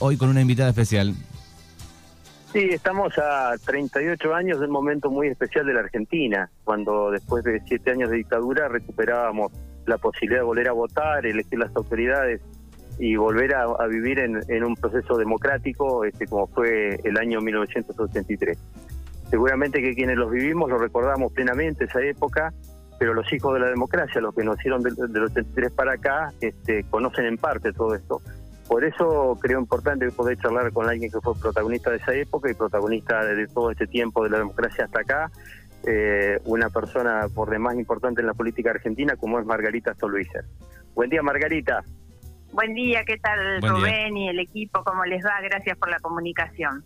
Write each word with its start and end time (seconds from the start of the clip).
hoy 0.00 0.16
con 0.16 0.28
una 0.28 0.40
invitada 0.40 0.70
especial. 0.70 1.14
Sí, 2.52 2.60
estamos 2.70 3.12
a 3.18 3.52
38 3.64 4.34
años 4.34 4.58
de 4.58 4.66
un 4.66 4.72
momento 4.72 5.10
muy 5.10 5.28
especial 5.28 5.66
de 5.66 5.74
la 5.74 5.80
Argentina, 5.80 6.50
cuando 6.64 7.10
después 7.10 7.44
de 7.44 7.60
siete 7.66 7.90
años 7.90 8.10
de 8.10 8.16
dictadura 8.16 8.68
recuperábamos 8.68 9.52
la 9.84 9.98
posibilidad 9.98 10.40
de 10.40 10.46
volver 10.46 10.68
a 10.68 10.72
votar, 10.72 11.26
elegir 11.26 11.58
las 11.58 11.74
autoridades 11.76 12.40
y 12.98 13.16
volver 13.16 13.54
a, 13.54 13.86
vivir 13.86 14.18
en, 14.18 14.64
un 14.64 14.74
proceso 14.74 15.16
democrático 15.16 16.04
este, 16.04 16.26
como 16.26 16.46
fue 16.48 16.98
el 17.04 17.16
año 17.18 17.40
1983. 17.40 18.58
Seguramente 19.30 19.82
que 19.82 19.94
quienes 19.94 20.16
los 20.16 20.30
vivimos 20.30 20.70
lo 20.70 20.78
recordamos 20.78 21.32
plenamente 21.32 21.84
esa 21.84 22.00
época, 22.00 22.52
pero 22.98 23.14
los 23.14 23.30
hijos 23.32 23.54
de 23.54 23.60
la 23.60 23.68
democracia, 23.68 24.20
los 24.20 24.34
que 24.34 24.42
nacieron 24.42 24.82
del, 24.82 24.96
del 24.96 25.24
83 25.24 25.70
para 25.72 25.92
acá, 25.92 26.32
este, 26.40 26.84
conocen 26.84 27.26
en 27.26 27.36
parte 27.36 27.72
todo 27.72 27.94
esto. 27.94 28.20
Por 28.68 28.84
eso 28.84 29.38
creo 29.40 29.58
importante 29.58 30.10
poder 30.10 30.36
charlar 30.38 30.70
con 30.72 30.88
alguien 30.88 31.10
que 31.10 31.20
fue 31.20 31.34
protagonista 31.40 31.90
de 31.90 31.96
esa 31.96 32.12
época 32.12 32.50
y 32.50 32.54
protagonista 32.54 33.24
de 33.24 33.46
todo 33.48 33.70
este 33.70 33.86
tiempo 33.86 34.22
de 34.22 34.30
la 34.30 34.38
democracia 34.38 34.84
hasta 34.84 35.00
acá, 35.00 35.30
eh, 35.86 36.38
una 36.44 36.68
persona 36.68 37.28
por 37.34 37.48
demás 37.48 37.76
importante 37.76 38.20
en 38.20 38.26
la 38.26 38.34
política 38.34 38.70
argentina 38.70 39.16
como 39.16 39.38
es 39.38 39.46
Margarita 39.46 39.94
Stolbizer. 39.94 40.44
Buen 40.94 41.08
día, 41.08 41.22
Margarita. 41.22 41.82
Buen 42.52 42.74
día, 42.74 43.04
¿qué 43.04 43.16
tal 43.18 43.62
Rubén 43.62 44.16
y 44.16 44.28
el 44.28 44.38
equipo? 44.38 44.82
¿Cómo 44.84 45.04
les 45.06 45.24
va? 45.24 45.40
Gracias 45.42 45.78
por 45.78 45.88
la 45.88 45.98
comunicación. 46.00 46.84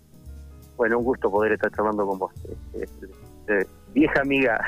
Bueno, 0.77 0.99
un 0.99 1.05
gusto 1.05 1.31
poder 1.31 1.53
estar 1.53 1.71
charlando 1.73 2.07
con 2.07 2.19
vos. 2.19 2.33
Este, 2.75 3.07
este, 3.47 3.67
vieja 3.93 4.21
amiga. 4.21 4.61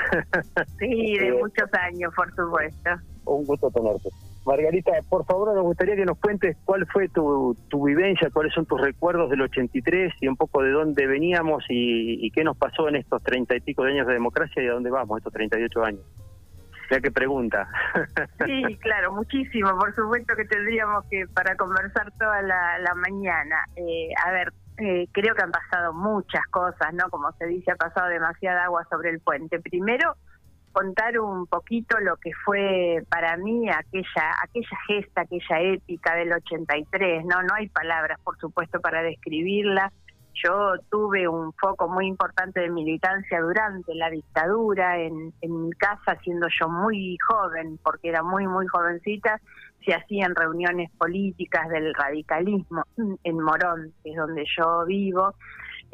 Sí, 0.79 1.17
de 1.17 1.27
eh, 1.29 1.33
muchos 1.33 1.73
años, 1.73 2.13
por 2.15 2.33
supuesto. 2.35 2.89
Un 3.25 3.45
gusto 3.45 3.71
tenerte. 3.71 4.09
Margarita, 4.45 4.91
por 5.09 5.25
favor, 5.25 5.53
nos 5.55 5.63
gustaría 5.63 5.95
que 5.95 6.05
nos 6.05 6.19
cuentes 6.19 6.55
cuál 6.65 6.85
fue 6.87 7.09
tu, 7.09 7.57
tu 7.67 7.85
vivencia, 7.85 8.29
cuáles 8.31 8.53
son 8.53 8.65
tus 8.65 8.79
recuerdos 8.79 9.29
del 9.31 9.41
83 9.41 10.13
y 10.21 10.27
un 10.27 10.35
poco 10.35 10.61
de 10.61 10.71
dónde 10.71 11.07
veníamos 11.07 11.63
y, 11.67 12.29
qué 12.31 12.43
nos 12.43 12.55
pasó 12.55 12.87
en 12.87 12.97
estos 12.97 13.23
treinta 13.23 13.55
y 13.55 13.61
pico 13.61 13.83
de 13.83 13.93
años 13.93 14.07
de 14.07 14.13
democracia 14.13 14.61
y 14.61 14.67
a 14.67 14.73
dónde 14.73 14.91
vamos, 14.91 15.17
estos 15.17 15.33
38 15.33 15.83
años. 15.83 16.01
Ya 16.91 16.99
que 16.99 17.09
pregunta. 17.09 17.67
Sí, 18.45 18.77
claro, 18.81 19.13
muchísimo. 19.13 19.75
Por 19.79 19.95
supuesto 19.95 20.35
que 20.35 20.45
tendríamos 20.45 21.03
que 21.09 21.25
para 21.33 21.55
conversar 21.55 22.11
toda 22.19 22.43
la, 22.43 22.93
mañana. 22.95 23.65
Eh, 23.75 24.09
a 24.23 24.31
ver, 24.31 24.53
eh, 24.77 25.07
creo 25.11 25.33
que 25.33 25.41
han 25.41 25.51
pasado 25.51 25.93
muchas 25.93 26.45
cosas, 26.51 26.93
¿no? 26.93 27.09
Como 27.09 27.31
se 27.39 27.47
dice, 27.47 27.71
ha 27.71 27.75
pasado 27.75 28.09
demasiada 28.09 28.65
agua 28.65 28.85
sobre 28.91 29.09
el 29.09 29.19
puente. 29.19 29.59
Primero, 29.59 30.15
contar 30.75 31.17
un 31.19 31.47
poquito 31.47 31.97
lo 32.01 32.17
que 32.17 32.31
fue 32.43 33.01
para 33.09 33.37
mí 33.37 33.69
aquella 33.69 34.35
aquella 34.43 34.77
gesta, 34.87 35.21
aquella 35.21 35.61
épica 35.61 36.15
del 36.15 36.33
83, 36.33 37.23
¿no? 37.23 37.41
No 37.43 37.53
hay 37.53 37.69
palabras, 37.69 38.19
por 38.21 38.37
supuesto, 38.37 38.81
para 38.81 39.01
describirla. 39.01 39.93
Yo 40.33 40.73
tuve 40.91 41.29
un 41.29 41.53
foco 41.53 41.87
muy 41.87 42.07
importante 42.07 42.59
de 42.59 42.69
militancia 42.69 43.39
durante 43.39 43.95
la 43.95 44.09
dictadura, 44.09 44.99
en, 44.99 45.33
en 45.39 45.67
mi 45.67 45.71
casa, 45.71 46.17
siendo 46.23 46.47
yo 46.49 46.67
muy 46.67 47.17
joven, 47.25 47.79
porque 47.81 48.09
era 48.09 48.21
muy, 48.21 48.45
muy 48.45 48.67
jovencita, 48.67 49.39
se 49.85 49.93
hacían 49.93 50.35
reuniones 50.35 50.91
políticas 50.97 51.69
del 51.69 51.93
radicalismo 51.93 52.83
en 53.23 53.39
Morón, 53.39 53.93
que 54.03 54.11
es 54.11 54.17
donde 54.17 54.43
yo 54.57 54.85
vivo, 54.85 55.35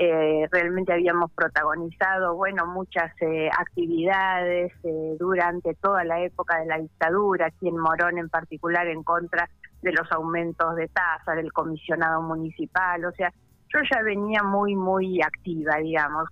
eh, 0.04 0.48
realmente 0.52 0.92
habíamos 0.92 1.32
protagonizado, 1.32 2.34
bueno, 2.34 2.66
muchas 2.66 3.12
eh, 3.22 3.52
actividades 3.56 4.74
eh, 4.84 5.16
durante 5.20 5.76
toda 5.76 6.04
la 6.04 6.20
época 6.22 6.58
de 6.60 6.66
la 6.66 6.80
dictadura, 6.80 7.46
aquí 7.46 7.68
en 7.68 7.78
Morón 7.78 8.18
en 8.18 8.28
particular, 8.28 8.88
en 8.88 9.04
contra 9.04 9.48
de 9.84 9.92
los 9.92 10.12
aumentos 10.12 10.76
de 10.76 10.88
tasa 10.88 11.34
del 11.36 11.54
comisionado 11.54 12.20
municipal, 12.24 13.06
o 13.06 13.12
sea, 13.12 13.32
yo 13.72 13.80
ya 13.92 14.02
venía 14.02 14.42
muy, 14.42 14.76
muy 14.76 15.22
activa, 15.22 15.76
digamos 15.78 16.28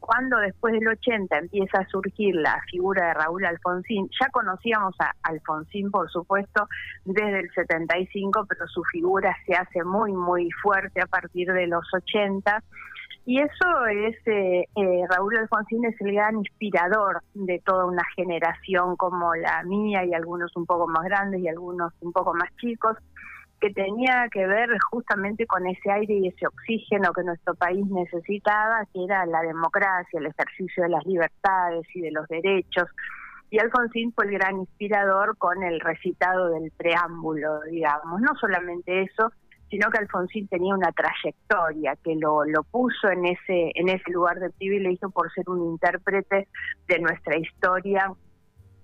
cuando 0.00 0.38
después 0.38 0.72
del 0.74 0.88
80 0.88 1.38
empieza 1.38 1.78
a 1.78 1.88
surgir 1.88 2.34
la 2.36 2.60
figura 2.70 3.08
de 3.08 3.14
Raúl 3.14 3.44
Alfonsín, 3.44 4.08
ya 4.20 4.28
conocíamos 4.30 4.94
a 5.00 5.12
Alfonsín, 5.22 5.90
por 5.90 6.10
supuesto, 6.10 6.68
desde 7.04 7.40
el 7.40 7.50
75, 7.52 8.46
pero 8.48 8.66
su 8.68 8.82
figura 8.84 9.36
se 9.46 9.54
hace 9.54 9.82
muy, 9.84 10.12
muy 10.12 10.50
fuerte 10.62 11.00
a 11.00 11.06
partir 11.06 11.52
de 11.52 11.66
los 11.66 11.84
80. 11.92 12.62
Y 13.28 13.40
eso 13.40 13.86
es, 13.86 14.16
eh, 14.26 14.66
eh, 14.76 15.04
Raúl 15.10 15.36
Alfonsín 15.36 15.84
es 15.84 16.00
el 16.00 16.12
gran 16.12 16.36
inspirador 16.36 17.22
de 17.34 17.60
toda 17.64 17.86
una 17.86 18.04
generación 18.14 18.94
como 18.94 19.34
la 19.34 19.64
mía 19.64 20.04
y 20.04 20.14
algunos 20.14 20.54
un 20.54 20.64
poco 20.64 20.86
más 20.86 21.02
grandes 21.04 21.40
y 21.40 21.48
algunos 21.48 21.92
un 22.00 22.12
poco 22.12 22.32
más 22.34 22.54
chicos, 22.60 22.96
que 23.60 23.70
tenía 23.70 24.28
que 24.30 24.46
ver 24.46 24.68
justamente 24.90 25.46
con 25.46 25.66
ese 25.66 25.90
aire 25.90 26.14
y 26.14 26.28
ese 26.28 26.46
oxígeno 26.46 27.12
que 27.12 27.22
nuestro 27.22 27.54
país 27.54 27.86
necesitaba, 27.86 28.84
que 28.92 29.04
era 29.04 29.24
la 29.26 29.40
democracia, 29.40 30.20
el 30.20 30.26
ejercicio 30.26 30.82
de 30.82 30.90
las 30.90 31.06
libertades 31.06 31.86
y 31.94 32.02
de 32.02 32.10
los 32.10 32.28
derechos. 32.28 32.88
Y 33.50 33.58
Alfonsín 33.58 34.12
fue 34.12 34.26
el 34.26 34.32
gran 34.32 34.58
inspirador 34.58 35.36
con 35.38 35.62
el 35.62 35.80
recitado 35.80 36.50
del 36.50 36.70
preámbulo, 36.76 37.60
digamos. 37.62 38.20
No 38.20 38.34
solamente 38.40 39.02
eso, 39.02 39.32
sino 39.70 39.90
que 39.90 39.98
Alfonsín 39.98 40.48
tenía 40.48 40.74
una 40.74 40.92
trayectoria 40.92 41.96
que 42.02 42.14
lo, 42.16 42.44
lo 42.44 42.62
puso 42.64 43.08
en 43.08 43.24
ese, 43.26 43.72
en 43.74 43.88
ese 43.88 44.10
lugar 44.10 44.38
de 44.38 44.50
privilegio 44.50 45.10
por 45.10 45.32
ser 45.32 45.48
un 45.48 45.72
intérprete 45.72 46.48
de 46.88 46.98
nuestra 46.98 47.38
historia 47.38 48.12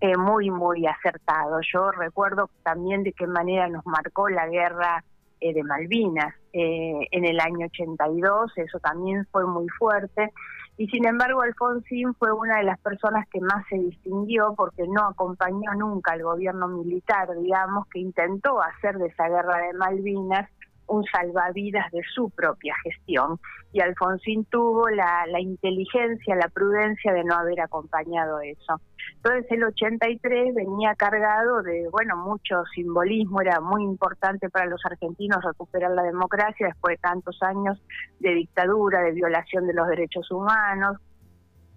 eh, 0.04 0.16
muy, 0.16 0.50
muy 0.50 0.84
acertado. 0.84 1.60
Yo 1.72 1.92
recuerdo 1.92 2.50
también 2.64 3.04
de 3.04 3.12
qué 3.12 3.24
manera 3.28 3.68
nos 3.68 3.86
marcó 3.86 4.28
la 4.28 4.48
guerra 4.48 5.04
eh, 5.40 5.54
de 5.54 5.62
Malvinas 5.62 6.34
eh, 6.52 7.06
en 7.12 7.24
el 7.24 7.38
año 7.38 7.66
82, 7.66 8.50
eso 8.56 8.80
también 8.80 9.24
fue 9.30 9.46
muy 9.46 9.68
fuerte. 9.78 10.32
Y 10.76 10.88
sin 10.88 11.06
embargo, 11.06 11.42
Alfonsín 11.42 12.14
fue 12.14 12.32
una 12.32 12.56
de 12.56 12.64
las 12.64 12.80
personas 12.80 13.28
que 13.28 13.40
más 13.40 13.64
se 13.68 13.76
distinguió 13.76 14.54
porque 14.56 14.88
no 14.88 15.06
acompañó 15.06 15.72
nunca 15.78 16.14
al 16.14 16.24
gobierno 16.24 16.66
militar, 16.66 17.28
digamos, 17.38 17.86
que 17.86 18.00
intentó 18.00 18.60
hacer 18.60 18.98
de 18.98 19.06
esa 19.06 19.28
guerra 19.28 19.58
de 19.58 19.72
Malvinas 19.74 20.50
un 20.86 21.04
salvavidas 21.04 21.90
de 21.92 22.02
su 22.14 22.30
propia 22.30 22.74
gestión. 22.82 23.38
Y 23.72 23.80
Alfonsín 23.80 24.44
tuvo 24.46 24.88
la, 24.90 25.40
inteligencia, 25.40 26.36
la 26.36 26.48
prudencia 26.48 27.12
de 27.12 27.24
no 27.24 27.34
haber 27.34 27.60
acompañado 27.60 28.40
eso. 28.40 28.80
Entonces 29.16 29.46
el 29.50 29.64
83 29.64 30.54
venía 30.54 30.94
cargado 30.94 31.62
de, 31.62 31.88
bueno, 31.90 32.16
mucho 32.16 32.62
simbolismo, 32.74 33.40
era 33.40 33.60
muy 33.60 33.82
importante 33.82 34.50
para 34.50 34.66
los 34.66 34.84
argentinos 34.84 35.42
recuperar 35.42 35.92
la 35.92 36.02
democracia 36.02 36.66
después 36.66 36.96
de 36.96 36.98
tantos 36.98 37.42
años 37.42 37.80
de 38.20 38.34
dictadura, 38.34 39.00
de 39.00 39.12
violación 39.12 39.66
de 39.66 39.74
los 39.74 39.88
derechos 39.88 40.30
humanos, 40.30 40.98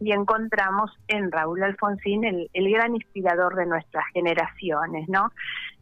y 0.02 0.12
encontramos 0.12 0.92
en 1.08 1.32
Raúl 1.32 1.64
Alfonsín 1.64 2.26
el 2.26 2.72
gran 2.72 2.96
inspirador 2.96 3.56
de 3.56 3.66
nuestras 3.66 4.04
generaciones, 4.14 5.08
¿no? 5.08 5.32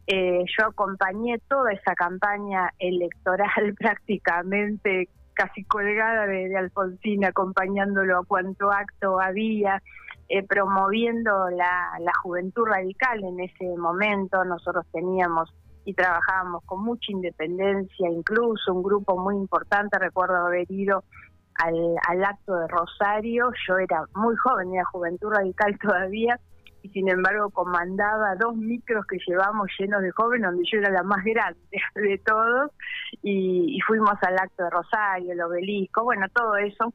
Eh, 0.06 0.44
yo 0.58 0.66
acompañé 0.66 1.38
toda 1.48 1.72
esa 1.72 1.94
campaña 1.94 2.70
electoral 2.78 3.74
prácticamente 3.78 5.08
casi 5.32 5.64
colgada 5.64 6.26
de, 6.26 6.56
Alfonsín, 6.56 7.24
acompañándolo 7.24 8.18
a 8.18 8.24
cuanto 8.24 8.70
acto 8.70 9.20
había, 9.20 9.82
eh, 10.28 10.46
promoviendo 10.46 11.50
la, 11.50 11.90
la 12.00 12.12
juventud 12.22 12.64
radical 12.66 13.24
en 13.24 13.40
ese 13.40 13.76
momento. 13.76 14.44
Nosotros 14.44 14.86
teníamos 14.92 15.52
y 15.84 15.94
trabajábamos 15.94 16.62
con 16.64 16.82
mucha 16.84 17.12
independencia, 17.12 18.08
incluso 18.08 18.72
un 18.72 18.82
grupo 18.82 19.18
muy 19.18 19.36
importante, 19.36 19.98
recuerdo 19.98 20.36
haber 20.46 20.70
ido 20.70 21.04
al, 21.56 21.96
al 22.08 22.24
acto 22.24 22.56
de 22.56 22.68
Rosario, 22.68 23.50
yo 23.68 23.78
era 23.78 24.04
muy 24.14 24.34
joven, 24.36 24.74
era 24.74 24.84
juventud 24.86 25.30
radical 25.30 25.78
todavía, 25.82 26.40
y 26.84 26.90
sin 26.90 27.08
embargo 27.08 27.48
comandaba 27.48 28.34
dos 28.36 28.54
micros 28.56 29.06
que 29.06 29.16
llevamos 29.26 29.68
llenos 29.78 30.02
de 30.02 30.10
jóvenes, 30.10 30.50
donde 30.50 30.68
yo 30.70 30.78
era 30.78 30.90
la 30.90 31.02
más 31.02 31.24
grande 31.24 31.58
de 31.94 32.18
todos, 32.18 32.70
y, 33.22 33.78
fuimos 33.86 34.12
al 34.20 34.38
acto 34.38 34.64
de 34.64 34.70
Rosario, 34.70 35.32
el 35.32 35.40
obelisco, 35.40 36.04
bueno, 36.04 36.26
todo 36.28 36.56
eso, 36.56 36.92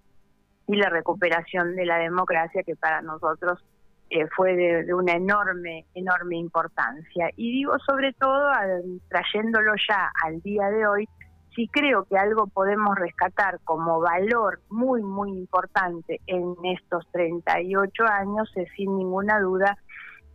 y 0.67 0.75
la 0.75 0.89
recuperación 0.89 1.75
de 1.75 1.85
la 1.87 1.97
democracia 1.97 2.61
que 2.61 2.75
para 2.75 3.01
nosotros 3.01 3.65
eh, 4.11 4.27
fue 4.35 4.55
de, 4.55 4.93
una 4.93 5.13
enorme, 5.13 5.85
enorme 5.95 6.37
importancia. 6.37 7.31
Y 7.35 7.51
digo 7.51 7.79
sobre 7.79 8.13
todo, 8.13 8.51
trayéndolo 9.07 9.73
ya 9.87 10.11
al 10.23 10.39
día 10.41 10.69
de 10.69 10.85
hoy, 10.85 11.09
si 11.59 11.67
creo 11.67 12.05
que 12.05 12.17
algo 12.17 12.47
podemos 12.47 12.95
rescatar 12.95 13.59
como 13.65 13.99
valor 13.99 14.61
muy, 14.69 15.01
muy 15.01 15.31
importante 15.31 16.21
en 16.25 16.55
estos 16.63 17.05
38 17.11 18.05
años 18.05 18.49
es 18.55 18.69
sin 18.77 18.97
ninguna 18.97 19.41
duda 19.41 19.77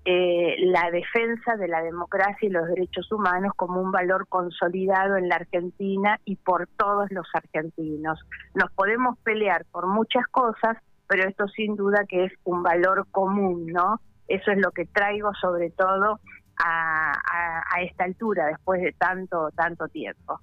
eh, 0.04 0.56
la 0.66 0.90
defensa 0.90 1.56
de 1.56 1.66
la 1.66 1.80
democracia 1.80 2.46
y 2.46 2.52
los 2.52 2.66
derechos 2.66 3.10
humanos 3.10 3.54
como 3.56 3.80
un 3.80 3.90
valor 3.90 4.28
consolidado 4.28 5.16
en 5.16 5.30
la 5.30 5.36
Argentina 5.36 6.20
y 6.26 6.36
por 6.36 6.66
todos 6.76 7.10
los 7.10 7.26
argentinos. 7.32 8.20
Nos 8.52 8.70
podemos 8.72 9.18
pelear 9.20 9.64
por 9.72 9.86
muchas 9.86 10.26
cosas, 10.26 10.76
pero 11.06 11.26
esto 11.26 11.48
sin 11.48 11.74
duda 11.74 12.04
que 12.06 12.24
es 12.24 12.32
un 12.44 12.62
valor 12.62 13.06
común, 13.10 13.64
¿no? 13.68 13.98
Eso 14.28 14.50
es 14.50 14.58
lo 14.58 14.72
que 14.72 14.84
traigo 14.84 15.32
sobre 15.40 15.70
todo 15.70 16.20
a, 16.62 17.12
a 17.74 17.82
esta 17.82 18.04
altura, 18.04 18.48
después 18.48 18.82
de 18.82 18.92
tanto, 18.92 19.48
tanto 19.56 19.88
tiempo. 19.88 20.38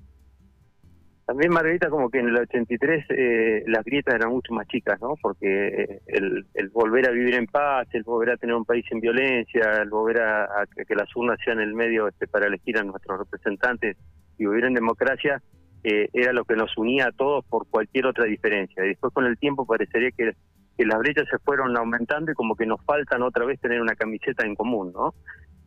También 1.31 1.54
Margarita, 1.54 1.89
como 1.89 2.10
que 2.10 2.19
en 2.19 2.28
el 2.28 2.36
83 2.36 3.06
eh, 3.07 3.63
las 3.68 3.86
grietas 3.86 4.16
eran 4.16 4.31
mucho 4.31 4.54
más 4.54 4.68
chicas, 4.68 5.00
¿no? 5.00 5.16
Porque 5.22 5.68
eh, 5.68 6.01
el, 6.07 6.69
volver 6.74 7.07
a 7.07 7.12
vivir 7.13 7.36
en 7.36 7.48
paz, 7.48 7.88
el 7.94 8.04
volver 8.04 8.31
a 8.31 8.36
tener 8.36 8.54
un 8.54 8.66
país 8.66 8.83
sin 8.89 9.00
violencia, 9.00 9.78
el 9.81 9.89
volver 9.89 10.22
a, 10.24 10.66
que 10.75 10.94
las 10.94 11.07
urnas 11.16 11.39
sean 11.45 11.62
el 11.62 11.74
medio 11.74 12.10
este, 12.10 12.28
para 12.28 12.48
elegir 12.48 12.78
a 12.78 12.83
nuestros 12.83 13.18
representantes 13.18 13.95
y 14.38 14.45
vivir 14.45 14.66
en 14.66 14.74
democracia, 14.74 15.42
eh, 15.86 16.10
era 16.12 16.33
lo 16.33 16.44
que 16.44 16.57
nos 16.57 16.78
unía 16.78 17.07
a 17.07 17.12
todos 17.13 17.45
por 17.45 17.66
cualquier 17.69 18.07
otra 18.07 18.25
diferencia. 18.25 18.84
Y 18.84 18.89
después 18.89 19.13
con 19.13 19.25
el 19.25 19.38
tiempo 19.38 19.66
parecería 19.66 20.12
que 20.12 20.34
las 20.80 21.00
brechas 21.00 21.30
se 21.31 21.39
fueron 21.39 21.77
aumentando 21.77 22.34
y 22.34 22.36
como 22.36 22.57
que 22.57 22.66
nos 22.66 22.84
faltan 22.84 23.24
otra 23.24 23.45
vez 23.45 23.57
tener 23.62 23.80
una 23.80 23.95
camiseta 23.95 24.45
en 24.45 24.56
común, 24.56 24.92
¿no? 24.92 25.13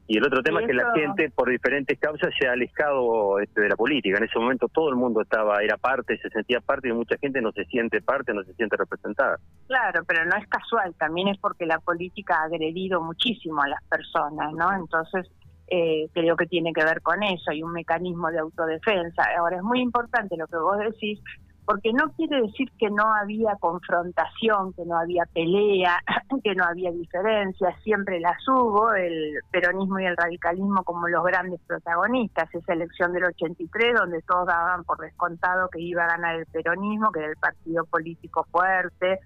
Y 0.07 0.19
el 0.19 0.27
otro 0.27 0.43
tema 0.43 0.61
es 0.61 0.67
que 0.67 0.75
la 0.75 0.93
gente, 0.95 1.31
por 1.31 1.49
diferentes 1.49 1.99
causas, 1.99 2.31
se 2.39 2.47
ha 2.47 2.53
alejado 2.53 3.39
este, 3.39 3.63
de 3.63 3.71
la 3.71 3.77
política. 3.77 4.19
En 4.19 4.25
ese 4.25 4.39
momento 4.39 4.69
todo 4.69 4.91
el 4.91 4.97
mundo 4.97 5.23
estaba, 5.23 5.63
era 5.63 5.79
parte, 5.79 6.19
se 6.19 6.29
sentía 6.29 6.61
parte, 6.61 6.89
y 6.89 6.93
mucha 6.93 7.17
gente 7.17 7.41
no 7.41 7.53
se 7.53 7.65
siente 7.65 8.03
parte, 8.03 8.35
no 8.35 8.45
se 8.45 8.53
siente 8.55 8.77
representada. 8.77 9.39
Claro, 9.67 10.03
pero 10.07 10.27
no 10.27 10.37
es 10.37 10.47
casual, 10.49 10.95
también 10.99 11.29
es 11.29 11.39
porque 11.39 11.65
la 11.65 11.79
política 11.79 12.41
ha 12.41 12.45
agredido 12.45 13.01
muchísimo 13.01 13.63
a 13.63 13.69
las 13.69 13.83
personas, 13.85 14.53
¿no? 14.53 14.75
Entonces, 14.75 15.31
eh, 15.69 16.09
creo 16.13 16.37
que 16.37 16.47
tiene 16.47 16.75
que 16.75 16.85
ver 16.85 17.01
con 17.01 17.23
eso, 17.23 17.51
hay 17.51 17.63
un 17.63 17.73
mecanismo 17.73 18.31
de 18.31 18.41
autodefensa. 18.41 19.23
Ahora, 19.39 19.57
es 19.57 19.63
muy 19.63 19.81
importante 19.81 20.37
lo 20.37 20.47
que 20.47 20.59
vos 20.59 20.79
decís, 20.79 21.19
porque 21.67 21.93
no 21.93 22.11
quiere 22.13 22.43
decir 22.43 22.71
que 22.79 22.91
no 22.91 23.05
había 23.15 23.57
confrontación, 23.57 24.73
que 24.75 24.85
no 24.85 24.99
había 24.99 25.25
pelea, 25.33 25.99
que 26.45 26.55
no 26.55 26.65
había 26.65 26.91
diferencias, 26.91 27.75
siempre 27.83 28.21
las 28.21 28.37
hubo, 28.49 28.93
el 28.93 29.39
peronismo 29.51 29.99
y 29.99 30.07
el 30.07 30.17
radicalismo 30.17 30.85
como 30.85 31.09
los 31.09 31.25
grandes 31.25 31.61
protagonistas, 31.67 32.55
esa 32.55 32.73
elección 32.73 33.13
del 33.13 33.25
83 33.25 33.95
donde 33.95 34.21
todos 34.23 34.47
daban 34.47 34.85
por 34.85 34.99
descontado 34.99 35.69
que 35.69 35.81
iba 35.81 36.05
a 36.05 36.09
ganar 36.09 36.37
el 36.37 36.47
peronismo, 36.47 37.11
que 37.13 37.21
era 37.21 37.29
el 37.31 37.37
partido 37.37 37.85
político 37.87 38.47
fuerte, 38.51 39.21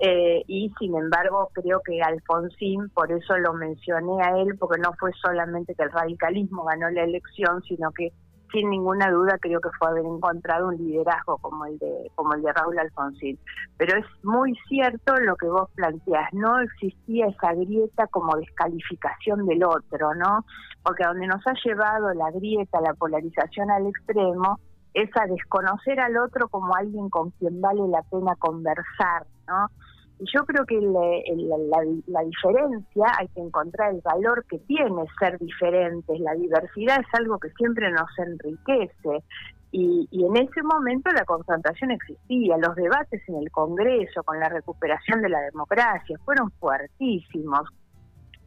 eh, 0.00 0.42
y 0.48 0.72
sin 0.78 0.96
embargo 0.96 1.50
creo 1.52 1.80
que 1.80 2.02
Alfonsín, 2.02 2.90
por 2.90 3.12
eso 3.12 3.38
lo 3.38 3.54
mencioné 3.54 4.22
a 4.22 4.36
él, 4.38 4.56
porque 4.58 4.80
no 4.80 4.92
fue 4.98 5.12
solamente 5.22 5.74
que 5.74 5.84
el 5.84 5.92
radicalismo 5.92 6.64
ganó 6.64 6.90
la 6.90 7.04
elección, 7.04 7.62
sino 7.62 7.90
que 7.92 8.12
sin 8.54 8.70
ninguna 8.70 9.10
duda 9.10 9.36
creo 9.40 9.60
que 9.60 9.68
fue 9.78 9.88
haber 9.88 10.06
encontrado 10.06 10.68
un 10.68 10.76
liderazgo 10.76 11.36
como 11.38 11.66
el 11.66 11.76
de 11.78 12.10
como 12.14 12.34
el 12.34 12.42
de 12.42 12.52
Raúl 12.52 12.78
Alfonsín. 12.78 13.38
Pero 13.76 13.98
es 13.98 14.06
muy 14.22 14.56
cierto 14.68 15.14
lo 15.16 15.36
que 15.36 15.46
vos 15.46 15.68
planteás, 15.74 16.32
no 16.32 16.60
existía 16.60 17.26
esa 17.26 17.52
grieta 17.52 18.06
como 18.06 18.36
descalificación 18.36 19.44
del 19.46 19.64
otro, 19.64 20.14
¿no? 20.14 20.46
Porque 20.82 21.04
a 21.04 21.08
donde 21.08 21.26
nos 21.26 21.44
ha 21.46 21.54
llevado 21.64 22.14
la 22.14 22.30
grieta, 22.30 22.80
la 22.80 22.94
polarización 22.94 23.70
al 23.70 23.88
extremo, 23.88 24.60
es 24.94 25.10
a 25.20 25.26
desconocer 25.26 25.98
al 25.98 26.16
otro 26.16 26.48
como 26.48 26.74
alguien 26.76 27.10
con 27.10 27.30
quien 27.32 27.60
vale 27.60 27.82
la 27.88 28.02
pena 28.02 28.36
conversar, 28.36 29.26
¿no? 29.48 29.66
Yo 30.32 30.44
creo 30.44 30.64
que 30.64 30.80
la, 30.80 32.22
diferencia, 32.22 33.06
hay 33.18 33.28
que 33.28 33.40
encontrar 33.40 33.92
el 33.92 34.00
valor 34.00 34.44
que 34.48 34.58
tiene 34.60 35.04
ser 35.18 35.38
diferentes. 35.38 36.20
La 36.20 36.34
diversidad 36.34 37.00
es 37.00 37.18
algo 37.18 37.38
que 37.38 37.50
siempre 37.50 37.90
nos 37.90 38.08
enriquece. 38.18 39.24
Y, 39.72 40.06
y, 40.12 40.24
en 40.24 40.36
ese 40.36 40.62
momento 40.62 41.10
la 41.10 41.24
confrontación 41.24 41.90
existía, 41.90 42.56
los 42.58 42.76
debates 42.76 43.20
en 43.28 43.36
el 43.36 43.50
Congreso 43.50 44.22
con 44.22 44.38
la 44.38 44.48
recuperación 44.48 45.20
de 45.20 45.28
la 45.28 45.40
democracia 45.40 46.16
fueron 46.24 46.52
fuertísimos, 46.52 47.68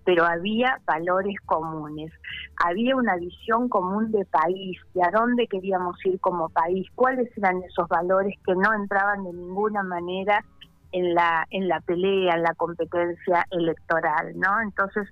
pero 0.05 0.23
había 0.23 0.79
valores 0.85 1.35
comunes, 1.45 2.13
había 2.65 2.95
una 2.95 3.17
visión 3.17 3.67
común 3.67 4.09
de 4.13 4.23
país, 4.23 4.79
de 4.93 5.03
a 5.03 5.11
dónde 5.11 5.47
queríamos 5.47 5.97
ir 6.05 6.17
como 6.21 6.47
país, 6.47 6.87
cuáles 6.95 7.29
eran 7.37 7.61
esos 7.63 7.89
valores 7.89 8.33
que 8.45 8.55
no 8.55 8.73
entraban 8.73 9.25
de 9.25 9.33
ninguna 9.33 9.83
manera 9.83 10.45
en 10.91 11.13
la 11.13 11.45
en 11.49 11.67
la 11.67 11.79
pelea, 11.81 12.35
en 12.35 12.43
la 12.43 12.53
competencia 12.55 13.45
electoral, 13.51 14.37
¿no? 14.37 14.61
Entonces 14.61 15.07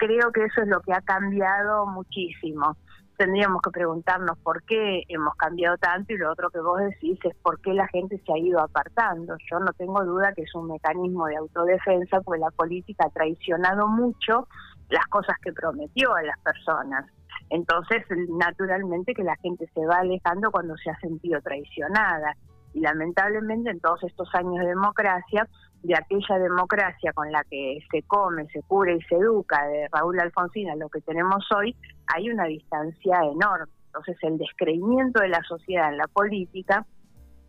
creo 0.00 0.32
que 0.32 0.44
eso 0.44 0.62
es 0.62 0.68
lo 0.68 0.80
que 0.80 0.92
ha 0.92 1.02
cambiado 1.02 1.86
muchísimo. 1.86 2.76
Tendríamos 3.18 3.60
que 3.60 3.70
preguntarnos 3.70 4.38
por 4.38 4.62
qué 4.62 5.02
hemos 5.08 5.34
cambiado 5.36 5.76
tanto 5.76 6.14
y 6.14 6.16
lo 6.16 6.32
otro 6.32 6.48
que 6.48 6.60
vos 6.60 6.80
decís 6.80 7.18
es 7.22 7.36
por 7.42 7.60
qué 7.60 7.74
la 7.74 7.86
gente 7.88 8.18
se 8.24 8.32
ha 8.32 8.38
ido 8.38 8.60
apartando. 8.60 9.36
Yo 9.50 9.58
no 9.58 9.74
tengo 9.74 10.02
duda 10.04 10.32
que 10.32 10.42
es 10.42 10.54
un 10.54 10.68
mecanismo 10.68 11.26
de 11.26 11.36
autodefensa, 11.36 12.22
porque 12.22 12.40
la 12.40 12.50
política 12.50 13.04
ha 13.06 13.10
traicionado 13.10 13.88
mucho 13.88 14.48
las 14.88 15.06
cosas 15.08 15.36
que 15.42 15.52
prometió 15.52 16.14
a 16.14 16.22
las 16.22 16.38
personas. 16.40 17.04
Entonces, 17.50 18.04
naturalmente 18.30 19.12
que 19.12 19.22
la 19.22 19.36
gente 19.36 19.68
se 19.74 19.84
va 19.84 19.96
alejando 19.96 20.50
cuando 20.50 20.74
se 20.78 20.88
ha 20.88 20.98
sentido 21.00 21.42
traicionada 21.42 22.34
y 22.72 22.80
lamentablemente 22.80 23.70
en 23.70 23.80
todos 23.80 24.02
estos 24.04 24.28
años 24.34 24.58
de 24.58 24.66
democracia, 24.66 25.48
de 25.82 25.94
aquella 25.94 26.38
democracia 26.38 27.12
con 27.12 27.32
la 27.32 27.42
que 27.44 27.78
se 27.90 28.02
come, 28.02 28.46
se 28.48 28.62
cura 28.62 28.92
y 28.92 29.00
se 29.02 29.16
educa 29.16 29.66
de 29.66 29.88
Raúl 29.90 30.20
Alfonsín 30.20 30.70
a 30.70 30.76
lo 30.76 30.88
que 30.88 31.00
tenemos 31.00 31.46
hoy, 31.56 31.74
hay 32.14 32.30
una 32.30 32.44
distancia 32.44 33.20
enorme. 33.20 33.72
Entonces 33.86 34.16
el 34.22 34.38
descreimiento 34.38 35.20
de 35.20 35.28
la 35.28 35.42
sociedad 35.42 35.90
en 35.90 35.98
la 35.98 36.06
política 36.06 36.86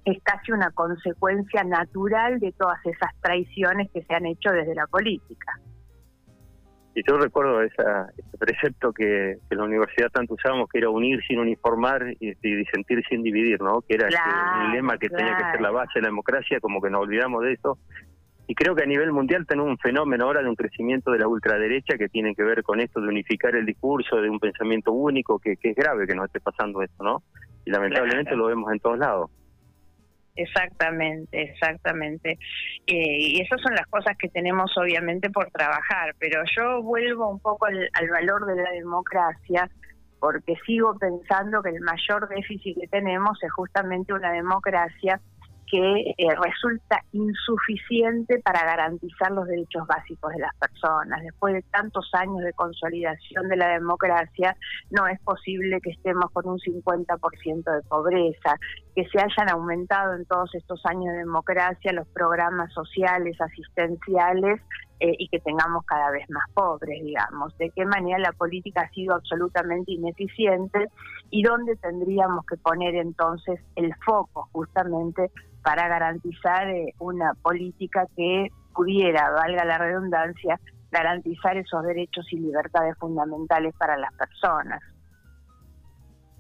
es 0.06 0.22
casi 0.24 0.52
una 0.52 0.72
consecuencia 0.72 1.64
natural 1.64 2.40
de 2.40 2.52
todas 2.54 2.80
esas 2.86 3.12
traiciones 3.22 3.92
que 3.92 4.02
se 4.04 4.14
han 4.14 4.26
hecho 4.26 4.50
desde 4.52 4.74
la 4.74 4.88
política. 4.88 5.60
Y 6.94 7.04
yo 7.08 7.18
recuerdo 7.18 7.62
esa, 7.62 8.10
ese 8.18 8.38
precepto 8.38 8.92
que, 8.92 9.38
en 9.50 9.58
la 9.58 9.64
universidad 9.64 10.10
tanto 10.10 10.34
usábamos, 10.34 10.68
que 10.70 10.80
era 10.80 10.90
unir 10.90 11.22
sin 11.26 11.40
uniformar 11.40 12.06
y, 12.20 12.34
disentir 12.42 13.04
sin 13.08 13.24
dividir, 13.24 13.62
¿no? 13.62 13.82
Que 13.82 13.96
era 13.96 14.08
el 14.08 14.72
lema 14.74 14.98
que 14.98 15.10
tenía 15.10 15.38
que 15.38 15.52
ser 15.52 15.62
la 15.62 15.72
base 15.72 15.92
de 15.96 16.02
la 16.02 16.08
democracia, 16.10 16.60
como 16.60 16.82
que 16.82 16.90
nos 16.90 17.02
olvidamos 17.02 17.44
de 17.44 17.54
eso. 17.54 17.78
Y 18.48 18.56
creo 18.56 18.76
que 18.76 18.84
a 18.84 18.88
nivel 18.88 19.14
mundial 19.14 19.46
tenemos 19.48 19.70
un 19.70 19.78
fenómeno 19.78 20.26
ahora 20.26 20.42
de 20.42 20.50
un 20.50 20.56
crecimiento 20.56 21.12
de 21.12 21.20
la 21.20 21.28
ultraderecha 21.30 21.98
que 21.98 22.10
tiene 22.10 22.36
que 22.36 22.44
ver 22.44 22.64
con 22.64 22.82
esto 22.82 23.00
de 23.00 23.08
unificar 23.08 23.56
el 23.56 23.66
discurso, 23.66 24.18
de 24.18 24.30
un 24.30 24.40
pensamiento 24.40 24.92
único, 24.92 25.40
que, 25.40 25.56
que 25.56 25.70
es 25.70 25.76
grave 25.76 26.06
que 26.06 26.16
nos 26.16 26.26
esté 26.26 26.42
pasando 26.42 26.82
esto, 26.82 27.02
¿no? 27.04 27.24
Y 27.64 27.72
lamentablemente 27.72 28.36
lo 28.36 28.48
vemos 28.48 28.70
en 28.74 28.80
todos 28.80 28.98
lados. 28.98 29.32
Exactamente, 30.36 31.42
exactamente. 31.42 32.40
Eh, 32.88 33.18
y 33.20 33.42
esas 33.42 33.62
son 33.62 33.74
las 33.76 33.86
cosas 33.88 34.16
que 34.18 34.30
tenemos 34.30 34.72
obviamente 34.78 35.30
por 35.30 35.52
trabajar, 35.52 36.16
pero 36.20 36.42
yo 36.56 36.82
vuelvo 36.82 37.30
un 37.30 37.40
poco 37.40 37.66
al, 37.66 37.90
al 37.94 38.10
valor 38.10 38.46
de 38.46 38.56
la 38.56 38.72
democracia 38.72 39.70
porque 40.20 40.56
sigo 40.66 40.98
pensando 40.98 41.64
que 41.64 41.72
el 41.72 41.82
mayor 41.82 42.30
déficit 42.30 42.80
que 42.80 42.88
tenemos 42.88 43.42
es 43.44 43.52
justamente 43.52 44.14
una 44.14 44.32
democracia 44.32 45.20
que 45.72 46.14
eh, 46.18 46.28
resulta 46.36 47.02
insuficiente 47.14 48.40
para 48.40 48.66
garantizar 48.66 49.32
los 49.32 49.48
derechos 49.48 49.88
básicos 49.88 50.34
de 50.34 50.40
las 50.40 50.54
personas. 50.56 51.24
Después 51.24 51.54
de 51.54 51.62
tantos 51.72 52.10
años 52.14 52.44
de 52.44 52.52
consolidación 52.52 53.48
de 53.48 53.56
la 53.56 53.70
democracia, 53.70 54.58
no 54.90 55.08
es 55.08 55.18
posible 55.22 55.80
que 55.82 55.92
estemos 55.92 56.30
con 56.32 56.46
un 56.46 56.60
50% 56.60 57.74
de 57.74 57.82
pobreza, 57.88 58.58
que 58.94 59.08
se 59.08 59.20
hayan 59.20 59.50
aumentado 59.50 60.16
en 60.16 60.26
todos 60.26 60.54
estos 60.56 60.86
años 60.86 61.06
de 61.14 61.20
democracia 61.20 61.94
los 61.94 62.08
programas 62.10 62.74
sociales, 62.74 63.40
asistenciales, 63.40 64.60
eh, 65.04 65.16
y 65.18 65.30
que 65.30 65.40
tengamos 65.40 65.84
cada 65.86 66.12
vez 66.12 66.30
más 66.30 66.44
pobres, 66.54 67.02
digamos. 67.04 67.58
De 67.58 67.72
qué 67.72 67.86
manera 67.86 68.20
la 68.20 68.34
política 68.34 68.82
ha 68.82 68.90
sido 68.92 69.16
absolutamente 69.16 69.94
ineficiente 69.94 70.90
y 71.32 71.42
dónde 71.42 71.76
tendríamos 71.78 72.46
que 72.46 72.56
poner 72.58 72.94
entonces 72.94 73.60
el 73.76 73.96
foco 74.06 74.50
justamente 74.52 75.32
para 75.64 75.88
garantizar 75.88 76.68
eh, 76.70 76.94
una 77.00 77.34
política 77.42 78.06
que 78.16 78.50
pudiera, 78.74 79.30
valga 79.32 79.66
la 79.66 79.78
redundancia, 79.78 80.60
garantizar 80.92 81.58
esos 81.58 81.84
derechos 81.84 82.26
y 82.32 82.40
libertades 82.40 82.98
fundamentales 82.98 83.74
para 83.78 83.98
las 83.98 84.14
personas. 84.14 84.82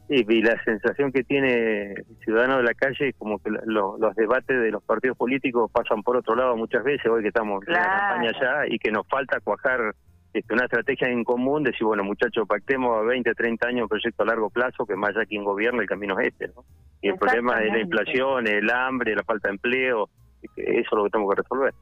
Sí, 0.08 0.25
y 0.28 0.42
la 0.42 0.62
sensación 0.63 1.12
que 1.12 1.24
tiene 1.24 1.94
el 1.94 2.18
ciudadano 2.25 2.58
de 2.58 2.63
la 2.63 2.74
calle 2.74 3.10
es 3.10 3.16
como 3.18 3.40
que 3.40 3.50
los 3.66 4.16
debates 4.16 4.62
de 4.62 4.70
los 4.70 4.84
partidos 4.84 5.18
políticos 5.18 5.72
pasan 5.72 6.04
por 6.04 6.18
otro 6.18 6.36
lado 6.36 6.58
muchas 6.58 6.84
veces, 6.84 7.06
hoy 7.06 7.22
que 7.22 7.30
estamos 7.30 7.66
en 7.66 7.74
la 7.74 7.80
campaña 7.82 8.32
ya, 8.42 8.68
y 8.68 8.78
que 8.78 8.92
nos 8.92 9.08
falta 9.08 9.40
cuajar 9.40 9.96
este, 10.33 10.53
una 10.53 10.65
estrategia 10.65 11.09
en 11.09 11.23
común, 11.23 11.63
decir, 11.63 11.85
bueno, 11.85 12.03
muchachos, 12.03 12.47
pactemos 12.47 12.97
a 12.97 13.01
20, 13.01 13.33
30 13.33 13.67
años 13.67 13.83
un 13.83 13.89
proyecto 13.89 14.23
a 14.23 14.27
largo 14.27 14.50
plazo, 14.50 14.85
que 14.85 14.95
más 14.95 15.09
allá 15.11 15.25
quien 15.25 15.43
gobierna, 15.43 15.81
el 15.81 15.89
camino 15.89 16.19
es 16.19 16.27
este, 16.27 16.47
¿no? 16.47 16.63
Y 17.01 17.09
el 17.09 17.17
problema 17.17 17.61
es 17.61 17.73
la 17.73 17.79
inflación, 17.79 18.47
el 18.47 18.69
hambre, 18.69 19.15
la 19.15 19.23
falta 19.23 19.50
de 19.50 19.55
empleo, 19.55 20.09
eso 20.41 20.55
es 20.55 20.91
lo 20.91 21.03
que 21.03 21.09
tenemos 21.09 21.33
que 21.33 21.41
resolver. 21.41 21.73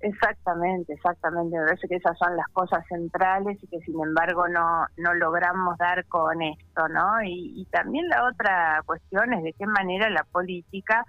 Exactamente, 0.00 0.92
exactamente. 0.92 1.56
Me 1.56 1.64
parece 1.64 1.88
que 1.88 1.96
esas 1.96 2.16
son 2.18 2.36
las 2.36 2.46
cosas 2.52 2.84
centrales 2.86 3.58
y 3.62 3.66
que 3.66 3.80
sin 3.80 3.98
embargo 4.00 4.46
no, 4.46 4.84
no 4.98 5.14
logramos 5.14 5.76
dar 5.78 6.04
con 6.06 6.42
esto, 6.42 6.88
¿no? 6.88 7.22
Y, 7.24 7.54
y 7.56 7.64
también 7.66 8.06
la 8.08 8.28
otra 8.28 8.82
cuestión 8.84 9.32
es 9.32 9.42
de 9.42 9.52
qué 9.54 9.66
manera 9.66 10.10
la 10.10 10.24
política 10.24 11.04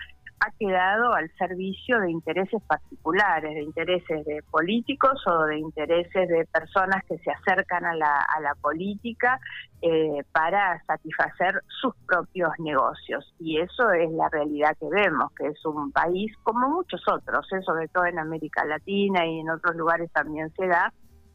ha 0.48 0.52
quedado 0.58 1.14
al 1.14 1.30
servicio 1.38 2.00
de 2.00 2.12
intereses 2.12 2.62
particulares, 2.68 3.54
de 3.54 3.64
intereses 3.64 4.26
de 4.26 4.42
políticos 4.50 5.22
o 5.28 5.46
de 5.46 5.60
intereses 5.60 6.30
de 6.30 6.46
personas 6.46 7.04
que 7.06 7.18
se 7.20 7.32
acercan 7.32 7.86
a 7.86 7.96
la, 7.96 8.56
política 8.62 9.40
eh, 9.82 10.24
para 10.32 10.82
satisfacer 10.86 11.62
sus 11.82 11.94
propios 12.08 12.50
negocios. 12.60 13.34
Y 13.40 13.60
eso 13.60 13.92
es 13.92 14.10
la 14.12 14.30
realidad 14.30 14.76
que 14.80 14.88
vemos, 14.90 15.32
que 15.34 15.48
es 15.48 15.66
un 15.66 15.92
país 15.92 16.32
como 16.44 16.70
muchos 16.70 17.02
otros, 17.08 17.46
¿eh? 17.52 17.62
sobre 17.62 17.88
todo 17.90 18.06
en 18.06 18.20
América 18.20 18.66
Latina 18.66 19.26
y 19.26 19.40
en 19.40 19.50
otros 19.50 19.76
lugares 19.76 20.12
también 20.12 20.52
se 20.56 20.68
da, 20.68 20.92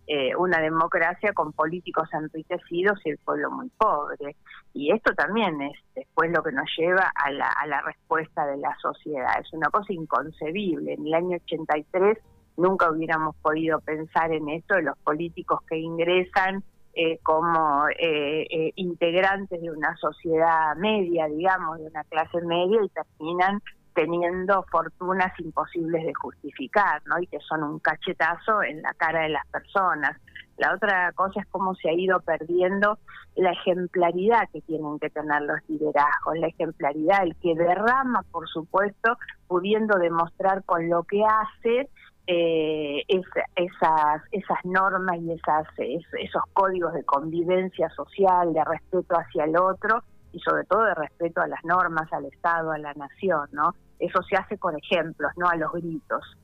eh, 0.06 0.34
una 0.36 0.60
democracia 0.60 1.32
con 1.32 1.52
políticos 1.52 2.08
enriquecidos 2.12 2.98
y 3.04 3.10
el 3.10 3.18
pueblo 3.18 3.50
muy 3.50 3.68
pobre. 3.70 4.36
Y 4.74 4.92
esto 4.92 5.14
también 5.14 5.60
es 5.62 5.78
después 5.94 6.30
lo 6.32 6.42
que 6.42 6.52
nos 6.52 6.68
lleva 6.76 7.12
a 7.14 7.30
la, 7.30 7.46
a 7.48 7.66
la 7.66 7.80
respuesta 7.82 8.46
de 8.46 8.56
la 8.56 8.76
sociedad. 8.80 9.30
Es 9.40 9.52
una 9.52 9.70
cosa 9.70 9.92
inconcebible. 9.92 10.94
En 10.94 11.06
el 11.06 11.14
año 11.14 11.36
83 11.36 12.18
nunca 12.56 12.90
hubiéramos 12.90 13.36
podido 13.36 13.80
pensar 13.80 14.32
en 14.32 14.48
esto 14.48 14.74
de 14.74 14.82
los 14.82 14.98
políticos 14.98 15.60
que 15.68 15.78
ingresan 15.78 16.64
eh, 16.94 17.18
como 17.22 17.86
eh, 17.98 18.72
integrantes 18.74 19.62
de 19.62 19.70
una 19.70 19.96
sociedad 19.96 20.76
media, 20.76 21.26
digamos, 21.26 21.78
de 21.78 21.86
una 21.86 22.04
clase 22.04 22.42
media 22.42 22.80
y 22.84 22.88
terminan 22.88 23.62
teniendo 23.94 24.64
fortunas 24.70 25.32
imposibles 25.40 26.04
de 26.04 26.14
justificar, 26.14 27.02
¿no? 27.06 27.18
Y 27.20 27.26
que 27.26 27.38
son 27.40 27.62
un 27.62 27.78
cachetazo 27.78 28.62
en 28.62 28.82
la 28.82 28.92
cara 28.94 29.22
de 29.22 29.30
las 29.30 29.46
personas. 29.48 30.16
La 30.58 30.74
otra 30.74 31.12
cosa 31.12 31.40
es 31.40 31.46
cómo 31.48 31.74
se 31.74 31.88
ha 31.88 31.92
ido 31.92 32.20
perdiendo 32.20 32.98
la 33.36 33.52
ejemplaridad 33.52 34.48
que 34.52 34.60
tienen 34.60 34.98
que 34.98 35.10
tener 35.10 35.42
los 35.42 35.58
liderazgos, 35.68 36.38
la 36.38 36.48
ejemplaridad, 36.48 37.22
el 37.22 37.34
que 37.36 37.54
derrama, 37.54 38.22
por 38.30 38.48
supuesto, 38.48 39.16
pudiendo 39.46 39.98
demostrar 39.98 40.62
con 40.64 40.88
lo 40.88 41.04
que 41.04 41.22
hace 41.24 41.88
eh, 42.26 43.02
esas, 43.08 44.64
normas 44.64 45.18
y 45.20 45.32
esas, 45.32 45.66
esos 45.78 46.42
códigos 46.52 46.92
de 46.94 47.04
convivencia 47.04 47.88
social, 47.90 48.52
de 48.52 48.64
respeto 48.64 49.16
hacia 49.16 49.44
el 49.44 49.56
otro, 49.56 50.04
y 50.32 50.40
sobre 50.40 50.64
todo 50.64 50.84
de 50.84 50.94
respeto 50.94 51.40
a 51.40 51.46
las 51.46 51.64
normas, 51.64 52.12
al 52.12 52.24
Estado, 52.26 52.72
a 52.72 52.78
la 52.78 52.94
nación, 52.94 53.48
¿no? 53.52 53.74
Eso 53.98 54.22
se 54.22 54.36
hace 54.36 54.58
con 54.58 54.76
ejemplos, 54.76 55.32
no 55.36 55.48
a 55.48 55.56
los 55.56 55.72
gritos. 55.72 56.36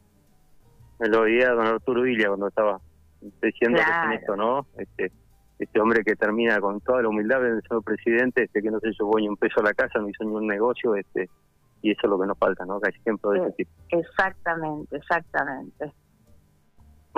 Me 0.99 1.09
lo 1.09 1.23
oía 1.23 1.51
don 1.51 1.67
Arturo 1.67 2.03
Villa 2.03 2.29
cuando 2.29 2.49
estaba 2.49 2.81
diciendo 3.43 3.81
esto, 4.13 4.37
¿no? 4.37 4.67
Este, 4.77 5.13
este 5.59 5.81
hombre 5.81 6.05
que 6.05 6.15
termina 6.17 6.61
con 6.61 6.81
toda 6.81 7.03
la 7.03 7.09
humildad 7.09 7.41
del 7.41 7.63
señor 7.63 7.83
presidente, 7.83 8.45
este 8.45 8.63
que 8.63 8.71
no 8.71 8.79
se 8.81 8.91
llevó 8.91 9.19
ni 9.19 9.29
un 9.29 9.37
peso 9.37 9.61
a 9.61 9.65
la 9.65 9.75
casa, 9.75 9.99
no 9.99 10.09
hizo 10.09 10.25
ni 10.25 10.35
un 10.35 10.47
negocio, 10.47 10.95
este 10.95 11.29
y 11.81 11.93
eso 11.93 12.01
es 12.05 12.11
lo 12.11 12.19
que 12.19 12.27
nos 12.27 12.39
falta, 12.39 12.65
¿no? 12.65 12.81
Que 12.81 12.89
hay 12.89 13.01
ejemplo 13.01 13.31
de 13.31 13.41
ese 13.41 13.53
tipo. 13.53 13.71
Exactamente, 13.91 14.97
exactamente. 14.97 15.93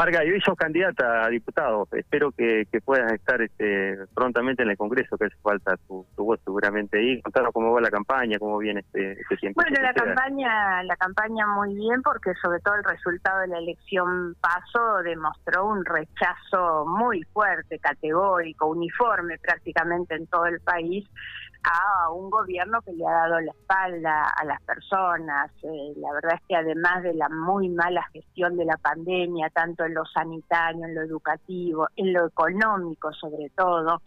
Marga, 0.01 0.25
yo 0.25 0.33
sos 0.43 0.57
candidata 0.57 1.27
a 1.27 1.29
diputado. 1.29 1.87
Espero 1.93 2.33
que, 2.33 2.67
puedas 2.83 3.13
estar 3.13 3.43
este, 3.43 3.99
prontamente 4.15 4.63
en 4.63 4.71
el 4.71 4.79
Congreso, 4.79 5.19
que 5.19 5.27
hace 5.27 5.37
falta 5.43 5.77
tu, 5.87 6.07
voz 6.17 6.41
seguramente 6.43 6.97
ahí. 6.97 7.21
Contanos 7.21 7.51
cómo 7.53 7.71
va 7.71 7.83
la 7.83 7.91
campaña, 7.91 8.39
cómo 8.39 8.57
viene 8.57 8.81
este, 8.81 9.13
este 9.21 9.37
tiempo. 9.37 9.61
Bueno, 9.61 9.77
la 9.83 9.93
campaña, 9.93 10.83
la 10.85 10.97
campaña 10.97 11.47
muy 11.49 11.75
bien, 11.75 12.01
porque 12.01 12.33
sobre 12.41 12.61
todo 12.61 12.77
el 12.77 12.85
resultado 12.85 13.41
de 13.41 13.49
la 13.49 13.59
elección 13.59 14.37
paso 14.41 15.03
demostró 15.05 15.67
un 15.67 15.85
rechazo 15.85 16.87
muy 16.87 17.23
fuerte, 17.35 17.79
categórico, 17.79 18.69
uniforme 18.69 19.37
prácticamente 19.37 20.15
en 20.15 20.27
todo 20.29 20.47
el 20.47 20.61
país 20.61 21.07
a 21.63 22.11
un 22.11 22.31
gobierno 22.31 22.81
que 22.83 22.93
le 22.93 23.07
ha 23.07 23.13
dado 23.13 23.41
la 23.41 23.53
espalda 23.53 24.25
a 24.37 24.45
las 24.45 24.61
personas. 24.63 25.51
Eh, 25.63 25.93
la 25.97 26.13
verdad 26.13 26.35
es 26.35 26.43
que 26.49 26.57
además 26.57 27.03
de 27.03 27.15
la 27.15 27.29
muy 27.29 27.69
mala 27.69 28.03
gestión 28.13 28.57
de 28.57 28.65
la 28.65 28.77
pandemia, 28.77 29.51
tanto 29.51 29.85
en 29.85 29.95
lo 29.95 30.05
sanitario, 30.07 30.85
en 30.85 30.95
lo 30.95 31.03
educativo, 31.03 31.89
en 31.97 32.13
lo 32.13 32.27
económico 32.27 33.13
sobre 33.13 33.51
todo, 33.51 34.03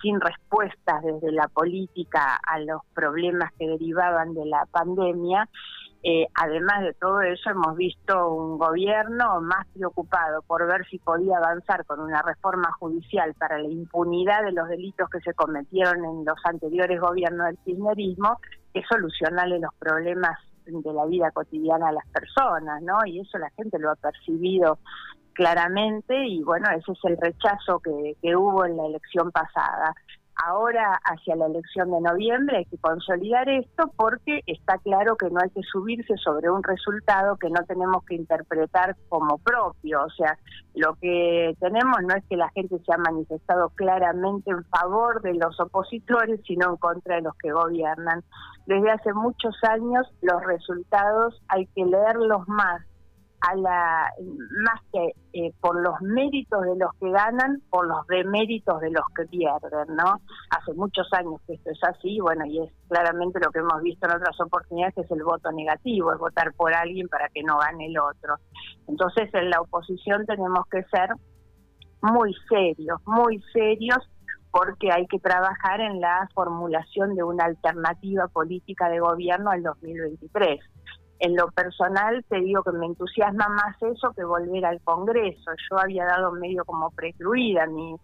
sin 0.00 0.20
respuestas 0.20 1.02
desde 1.02 1.32
la 1.32 1.48
política 1.48 2.38
a 2.46 2.58
los 2.58 2.82
problemas 2.94 3.52
que 3.58 3.66
derivaban 3.66 4.34
de 4.34 4.44
la 4.46 4.66
pandemia, 4.66 5.48
eh, 6.06 6.26
además 6.34 6.82
de 6.82 6.92
todo 6.92 7.22
eso, 7.22 7.48
hemos 7.48 7.76
visto 7.78 8.28
un 8.28 8.58
gobierno 8.58 9.40
más 9.40 9.66
preocupado 9.68 10.42
por 10.42 10.66
ver 10.66 10.86
si 10.90 10.98
podía 10.98 11.38
avanzar 11.38 11.86
con 11.86 11.98
una 11.98 12.20
reforma 12.20 12.70
judicial 12.78 13.32
para 13.32 13.58
la 13.58 13.68
impunidad 13.68 14.44
de 14.44 14.52
los 14.52 14.68
delitos 14.68 15.08
que 15.08 15.20
se 15.20 15.32
cometieron 15.32 16.04
en 16.04 16.26
los 16.26 16.36
anteriores 16.44 17.00
gobiernos 17.00 17.46
del 17.46 17.58
kirchnerismo 17.64 18.38
que 18.74 18.82
solucionarle 18.86 19.58
los 19.60 19.72
problemas 19.78 20.38
de 20.66 20.92
la 20.92 21.06
vida 21.06 21.30
cotidiana 21.30 21.88
a 21.88 21.92
las 21.92 22.06
personas, 22.08 22.82
¿no? 22.82 22.98
Y 23.06 23.20
eso 23.20 23.38
la 23.38 23.48
gente 23.56 23.78
lo 23.78 23.90
ha 23.90 23.96
percibido 23.96 24.80
claramente 25.32 26.26
y 26.26 26.42
bueno, 26.42 26.68
ese 26.76 26.92
es 26.92 26.98
el 27.04 27.16
rechazo 27.16 27.80
que, 27.80 28.14
que 28.20 28.36
hubo 28.36 28.66
en 28.66 28.76
la 28.76 28.86
elección 28.86 29.30
pasada. 29.30 29.94
Ahora, 30.46 31.00
hacia 31.04 31.36
la 31.36 31.46
elección 31.46 31.90
de 31.90 32.02
noviembre, 32.02 32.58
hay 32.58 32.64
que 32.66 32.76
consolidar 32.76 33.48
esto 33.48 33.90
porque 33.96 34.42
está 34.46 34.76
claro 34.76 35.16
que 35.16 35.30
no 35.30 35.40
hay 35.40 35.48
que 35.48 35.62
subirse 35.62 36.18
sobre 36.18 36.50
un 36.50 36.62
resultado 36.62 37.38
que 37.38 37.48
no 37.48 37.64
tenemos 37.66 38.04
que 38.04 38.16
interpretar 38.16 38.94
como 39.08 39.38
propio. 39.38 40.04
O 40.04 40.10
sea, 40.10 40.38
lo 40.74 40.96
que 40.96 41.56
tenemos 41.60 41.96
no 42.02 42.14
es 42.14 42.24
que 42.28 42.36
la 42.36 42.50
gente 42.50 42.78
se 42.78 42.92
ha 42.92 42.98
manifestado 42.98 43.70
claramente 43.70 44.50
en 44.50 44.64
favor 44.64 45.22
de 45.22 45.32
los 45.32 45.58
opositores, 45.60 46.38
sino 46.46 46.68
en 46.68 46.76
contra 46.76 47.16
de 47.16 47.22
los 47.22 47.34
que 47.36 47.50
gobiernan. 47.50 48.22
Desde 48.66 48.90
hace 48.90 49.14
muchos 49.14 49.56
años 49.62 50.06
los 50.20 50.42
resultados 50.44 51.40
hay 51.48 51.64
que 51.74 51.86
leerlos 51.86 52.46
más 52.48 52.82
a 53.46 53.54
la 53.56 54.12
más 54.64 54.80
que 54.92 55.12
eh, 55.32 55.52
por 55.60 55.80
los 55.80 56.00
méritos 56.00 56.62
de 56.62 56.76
los 56.76 56.92
que 56.98 57.10
ganan, 57.10 57.60
por 57.68 57.86
los 57.86 58.06
deméritos 58.06 58.80
de 58.80 58.90
los 58.90 59.04
que 59.14 59.24
pierden, 59.26 59.96
¿no? 59.96 60.20
Hace 60.50 60.72
muchos 60.74 61.06
años 61.12 61.40
que 61.46 61.54
esto 61.54 61.70
es 61.70 61.84
así, 61.84 62.20
bueno, 62.20 62.46
y 62.46 62.62
es 62.62 62.72
claramente 62.88 63.40
lo 63.44 63.50
que 63.50 63.58
hemos 63.58 63.82
visto 63.82 64.06
en 64.06 64.16
otras 64.16 64.40
oportunidades, 64.40 64.94
que 64.94 65.02
es 65.02 65.10
el 65.10 65.22
voto 65.24 65.52
negativo, 65.52 66.12
es 66.12 66.18
votar 66.18 66.52
por 66.54 66.72
alguien 66.72 67.08
para 67.08 67.28
que 67.28 67.42
no 67.42 67.58
gane 67.58 67.86
el 67.86 67.98
otro. 67.98 68.36
Entonces, 68.88 69.28
en 69.34 69.50
la 69.50 69.60
oposición 69.60 70.24
tenemos 70.26 70.66
que 70.70 70.82
ser 70.84 71.10
muy 72.00 72.34
serios, 72.48 73.00
muy 73.06 73.42
serios, 73.52 73.98
porque 74.50 74.92
hay 74.92 75.06
que 75.06 75.18
trabajar 75.18 75.80
en 75.80 76.00
la 76.00 76.28
formulación 76.34 77.14
de 77.14 77.24
una 77.24 77.44
alternativa 77.44 78.28
política 78.28 78.88
de 78.88 79.00
gobierno 79.00 79.50
al 79.50 79.62
2023 79.62 80.60
en 81.20 81.36
lo 81.36 81.48
personal 81.48 82.24
te 82.28 82.40
digo 82.40 82.62
que 82.62 82.72
me 82.72 82.86
entusiasma 82.86 83.48
más 83.48 83.80
eso 83.82 84.12
que 84.12 84.24
volver 84.24 84.64
al 84.64 84.80
Congreso. 84.82 85.50
Yo 85.70 85.78
había 85.78 86.04
dado 86.04 86.32
medio 86.32 86.64
como 86.64 86.90
precluida 86.90 87.66
mi, 87.66 87.96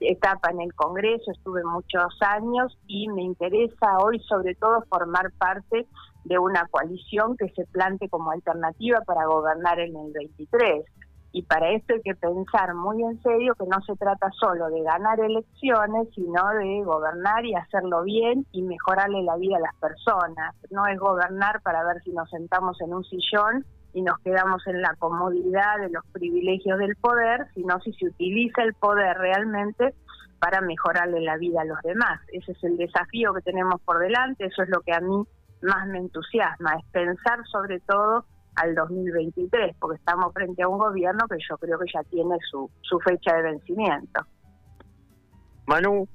etapa 0.00 0.50
en 0.50 0.60
el 0.62 0.74
Congreso, 0.74 1.30
estuve 1.30 1.62
muchos 1.62 2.16
años 2.20 2.76
y 2.88 3.08
me 3.08 3.22
interesa 3.22 3.98
hoy 4.02 4.18
sobre 4.28 4.56
todo 4.56 4.82
formar 4.88 5.30
parte 5.38 5.86
de 6.24 6.38
una 6.38 6.66
coalición 6.66 7.36
que 7.36 7.48
se 7.50 7.64
plante 7.66 8.08
como 8.08 8.32
alternativa 8.32 9.00
para 9.02 9.26
gobernar 9.26 9.78
en 9.78 9.96
el 9.96 10.12
23. 10.12 10.84
Y 11.32 11.42
para 11.42 11.70
esto 11.70 11.94
hay 11.94 12.00
que 12.02 12.14
pensar 12.14 12.74
muy 12.74 13.02
en 13.02 13.20
serio 13.22 13.54
que 13.54 13.66
no 13.66 13.80
se 13.82 13.94
trata 13.96 14.30
solo 14.32 14.70
de 14.70 14.82
ganar 14.82 15.20
elecciones, 15.20 16.08
sino 16.14 16.48
de 16.48 16.82
gobernar 16.84 17.44
y 17.44 17.54
hacerlo 17.54 18.02
bien 18.02 18.46
y 18.52 18.62
mejorarle 18.62 19.22
la 19.22 19.36
vida 19.36 19.56
a 19.56 19.60
las 19.60 19.74
personas. 19.76 20.54
No 20.70 20.86
es 20.86 20.98
gobernar 20.98 21.60
para 21.62 21.84
ver 21.84 22.02
si 22.02 22.10
nos 22.12 22.30
sentamos 22.30 22.80
en 22.80 22.94
un 22.94 23.04
sillón 23.04 23.64
y 23.92 24.02
nos 24.02 24.18
quedamos 24.20 24.66
en 24.66 24.80
la 24.80 24.94
comodidad 24.98 25.78
de 25.80 25.90
los 25.90 26.04
privilegios 26.12 26.78
del 26.78 26.96
poder, 26.96 27.46
sino 27.54 27.78
si 27.80 27.92
se 27.92 28.06
utiliza 28.06 28.62
el 28.62 28.74
poder 28.74 29.16
realmente 29.18 29.94
para 30.38 30.60
mejorarle 30.60 31.20
la 31.20 31.36
vida 31.36 31.62
a 31.62 31.64
los 31.64 31.80
demás. 31.82 32.20
Ese 32.32 32.52
es 32.52 32.64
el 32.64 32.76
desafío 32.76 33.34
que 33.34 33.42
tenemos 33.42 33.80
por 33.82 33.98
delante, 33.98 34.46
eso 34.46 34.62
es 34.62 34.68
lo 34.68 34.80
que 34.80 34.92
a 34.92 35.00
mí 35.00 35.24
más 35.62 35.86
me 35.88 35.98
entusiasma, 35.98 36.74
es 36.78 36.84
pensar 36.92 37.40
sobre 37.50 37.80
todo 37.80 38.24
al 38.62 38.74
2023, 38.74 39.76
porque 39.78 39.96
estamos 39.96 40.32
frente 40.32 40.62
a 40.62 40.68
un 40.68 40.78
gobierno 40.78 41.26
que 41.28 41.36
yo 41.48 41.56
creo 41.58 41.78
que 41.78 41.86
ya 41.92 42.02
tiene 42.04 42.36
su, 42.50 42.70
su 42.82 42.98
fecha 43.00 43.34
de 43.36 43.42
vencimiento. 43.42 44.20
Manu. 45.66 46.08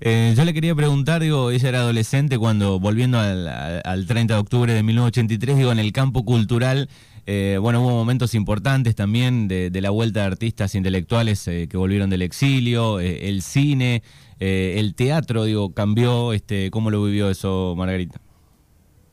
Eh, 0.00 0.32
yo 0.36 0.44
le 0.44 0.54
quería 0.54 0.74
preguntar, 0.74 1.22
digo, 1.22 1.50
ella 1.50 1.68
era 1.68 1.80
adolescente 1.80 2.38
cuando, 2.38 2.78
volviendo 2.78 3.18
al, 3.18 3.48
al 3.48 4.06
30 4.06 4.34
de 4.34 4.40
octubre 4.40 4.72
de 4.72 4.82
1983, 4.82 5.56
digo, 5.56 5.72
en 5.72 5.80
el 5.80 5.92
campo 5.92 6.24
cultural, 6.24 6.88
eh, 7.26 7.58
bueno, 7.60 7.82
hubo 7.82 7.90
momentos 7.90 8.34
importantes 8.34 8.94
también 8.94 9.48
de, 9.48 9.70
la 9.80 9.90
vuelta 9.90 10.20
de 10.20 10.26
artistas 10.26 10.74
intelectuales 10.74 11.46
eh, 11.48 11.66
que 11.68 11.76
volvieron 11.76 12.10
del 12.10 12.22
exilio, 12.22 13.00
el 13.00 13.42
cine, 13.42 14.02
el 14.38 14.94
teatro, 14.94 15.44
digo, 15.44 15.74
cambió, 15.74 16.32
este, 16.32 16.70
¿cómo 16.70 16.90
lo 16.90 17.02
vivió 17.02 17.28
eso, 17.28 17.74
Margarita? 17.76 18.20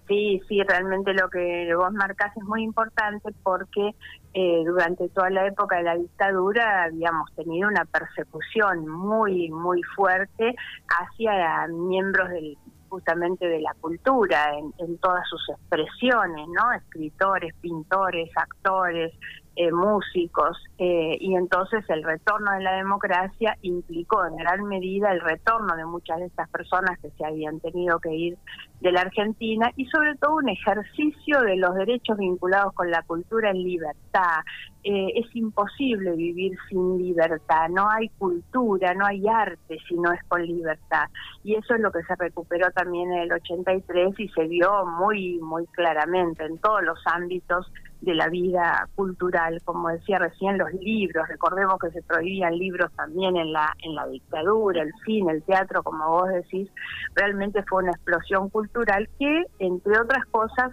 Sí, 0.08 0.40
sí, 0.48 0.62
realmente 0.62 1.14
lo 1.14 1.30
que 1.30 1.74
vos 1.76 1.92
marcás 1.92 2.36
es 2.38 2.44
muy 2.44 2.64
importante 2.64 3.30
porque 3.42 3.96
eh, 4.34 4.64
durante 4.64 5.10
toda 5.10 5.32
la 5.32 5.48
época 5.48 5.78
de 5.78 5.84
la 5.84 5.96
dictadura 5.96 6.84
habíamos 6.84 7.34
tenido 7.34 7.68
una 7.68 7.86
persecución 7.86 8.88
muy, 8.88 9.50
muy 9.50 9.82
fuerte 9.96 10.56
hacia 10.88 11.68
miembros 11.70 12.30
del 12.30 12.56
justamente 12.88 13.48
de 13.48 13.60
la 13.60 13.74
cultura 13.82 14.58
en, 14.58 14.74
en 14.78 14.98
todas 15.00 15.28
sus 15.28 15.50
expresiones, 15.50 16.48
¿no? 16.48 16.72
Escritores, 16.72 17.54
pintores, 17.60 18.30
actores, 18.38 19.12
eh, 19.56 19.72
músicos, 19.72 20.58
eh, 20.78 21.18
y 21.20 21.36
entonces 21.36 21.84
el 21.90 22.04
retorno 22.04 22.52
de 22.52 22.62
la 22.62 22.76
democracia 22.76 23.58
implicó 23.62 24.26
en 24.26 24.36
gran 24.36 24.66
medida 24.66 25.12
el 25.12 25.22
retorno 25.22 25.76
de 25.76 25.86
muchas 25.86 26.20
de 26.20 26.26
estas 26.26 26.50
personas 26.50 27.00
que 27.00 27.10
se 27.12 27.26
habían 27.26 27.60
tenido 27.62 28.00
que 28.00 28.14
ir 28.14 28.38
de 28.82 28.92
la 28.92 29.02
Argentina 29.02 29.72
y 29.76 29.86
sobre 29.86 30.16
todo 30.16 30.36
un 30.36 30.50
ejercicio 30.50 31.42
de 31.42 31.56
los 31.56 31.74
derechos 31.76 32.18
vinculados 32.18 32.74
con 32.74 32.92
la 32.92 33.02
cultura 33.04 33.52
en 33.52 33.64
libertad. 33.64 34.42
Eh, 34.84 35.14
es 35.16 35.36
imposible 35.36 36.12
vivir 36.12 36.56
sin 36.70 36.98
libertad, 37.00 37.70
no 37.70 37.90
hay 37.90 38.10
cultura, 38.20 38.94
no 38.94 39.06
hay 39.06 39.28
arte 39.28 39.78
si 39.88 39.96
no 39.96 40.12
es 40.12 40.24
con 40.28 40.46
libertad. 40.46 41.06
Y 41.44 41.56
eso 41.56 41.74
es 41.74 41.80
lo 41.80 41.92
que 41.92 42.04
se 42.04 42.16
recuperó 42.16 42.70
también 42.72 43.12
en 43.12 43.20
el 43.20 43.32
83 43.32 44.20
y 44.20 44.28
se 44.30 44.44
vio 44.48 44.86
muy, 44.86 45.40
muy 45.40 45.66
claramente 45.68 46.46
en 46.46 46.60
todos 46.60 46.84
los 46.84 47.00
ámbitos 47.06 47.72
de 48.06 48.16
la 48.16 48.30
vida 48.30 48.88
cultural, 48.96 49.62
como 49.66 49.90
decía 49.90 50.20
recién, 50.20 50.58
los 50.58 50.72
libros, 50.74 51.28
recordemos 51.28 51.78
que 51.80 51.92
se 51.92 52.02
prohibían 52.04 52.58
libros 52.58 52.92
también 52.96 53.36
en 53.36 53.52
la, 53.52 53.74
en 53.84 53.96
la 53.96 54.08
dictadura, 54.08 54.84
el 54.84 54.94
cine, 55.06 55.34
el 55.34 55.44
teatro, 55.44 55.84
como 55.84 56.08
vos 56.08 56.30
decís, 56.30 56.70
realmente 57.16 57.64
fue 57.64 57.84
una 57.84 57.92
explosión 57.92 58.50
cultural 58.50 59.10
que, 59.20 59.44
entre 59.60 60.00
otras 60.00 60.26
cosas, 60.28 60.72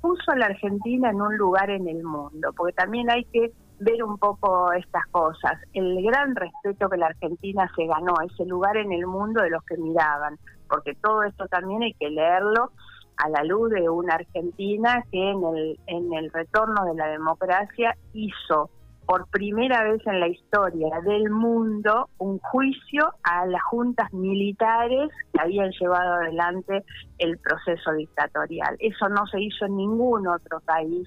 puso 0.00 0.30
a 0.32 0.36
la 0.36 0.46
Argentina 0.46 1.10
en 1.10 1.20
un 1.20 1.36
lugar 1.36 1.70
en 1.70 1.88
el 1.88 2.04
mundo, 2.04 2.52
porque 2.54 2.74
también 2.74 3.10
hay 3.10 3.24
que 3.24 3.52
ver 3.80 4.04
un 4.04 4.18
poco 4.18 4.72
estas 4.72 5.06
cosas, 5.08 5.58
el 5.72 6.02
gran 6.02 6.36
respeto 6.36 6.88
que 6.88 6.98
la 6.98 7.06
Argentina 7.06 7.70
se 7.74 7.86
ganó, 7.86 8.14
ese 8.24 8.44
lugar 8.44 8.76
en 8.76 8.92
el 8.92 9.06
mundo 9.06 9.42
de 9.42 9.50
los 9.50 9.64
que 9.64 9.76
miraban, 9.76 10.38
porque 10.68 10.94
todo 10.94 11.22
esto 11.22 11.46
también 11.48 11.82
hay 11.82 11.94
que 11.94 12.10
leerlo 12.10 12.70
a 13.16 13.28
la 13.28 13.44
luz 13.44 13.70
de 13.70 13.88
una 13.88 14.14
Argentina 14.14 15.04
que 15.10 15.30
en 15.30 15.44
el, 15.44 15.80
en 15.86 16.12
el 16.14 16.30
retorno 16.30 16.84
de 16.84 16.94
la 16.94 17.08
democracia 17.08 17.96
hizo 18.12 18.70
por 19.06 19.26
primera 19.28 19.84
vez 19.84 20.00
en 20.06 20.20
la 20.20 20.28
historia 20.28 21.00
del 21.04 21.30
mundo 21.30 22.08
un 22.18 22.38
juicio 22.38 23.12
a 23.22 23.46
las 23.46 23.62
juntas 23.64 24.12
militares 24.12 25.10
que 25.32 25.40
habían 25.40 25.70
llevado 25.78 26.14
adelante 26.14 26.84
el 27.18 27.38
proceso 27.38 27.92
dictatorial. 27.92 28.76
Eso 28.78 29.08
no 29.08 29.26
se 29.26 29.40
hizo 29.40 29.66
en 29.66 29.76
ningún 29.76 30.26
otro 30.26 30.60
país 30.60 31.06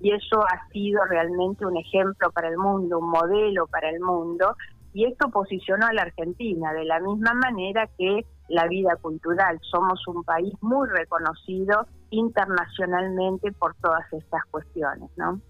y 0.00 0.12
eso 0.12 0.42
ha 0.42 0.68
sido 0.72 1.04
realmente 1.04 1.64
un 1.64 1.76
ejemplo 1.76 2.30
para 2.32 2.48
el 2.48 2.58
mundo, 2.58 2.98
un 2.98 3.10
modelo 3.10 3.66
para 3.68 3.90
el 3.90 4.00
mundo 4.00 4.56
y 4.92 5.04
esto 5.04 5.28
posicionó 5.30 5.86
a 5.86 5.92
la 5.92 6.02
Argentina 6.02 6.72
de 6.72 6.84
la 6.84 7.00
misma 7.00 7.34
manera 7.34 7.88
que 7.98 8.24
la 8.48 8.66
vida 8.68 8.96
cultural. 9.00 9.58
Somos 9.62 10.06
un 10.06 10.22
país 10.24 10.52
muy 10.60 10.88
reconocido 10.88 11.86
internacionalmente 12.10 13.52
por 13.52 13.74
todas 13.76 14.04
estas 14.12 14.44
cuestiones, 14.50 15.10
¿no? 15.16 15.40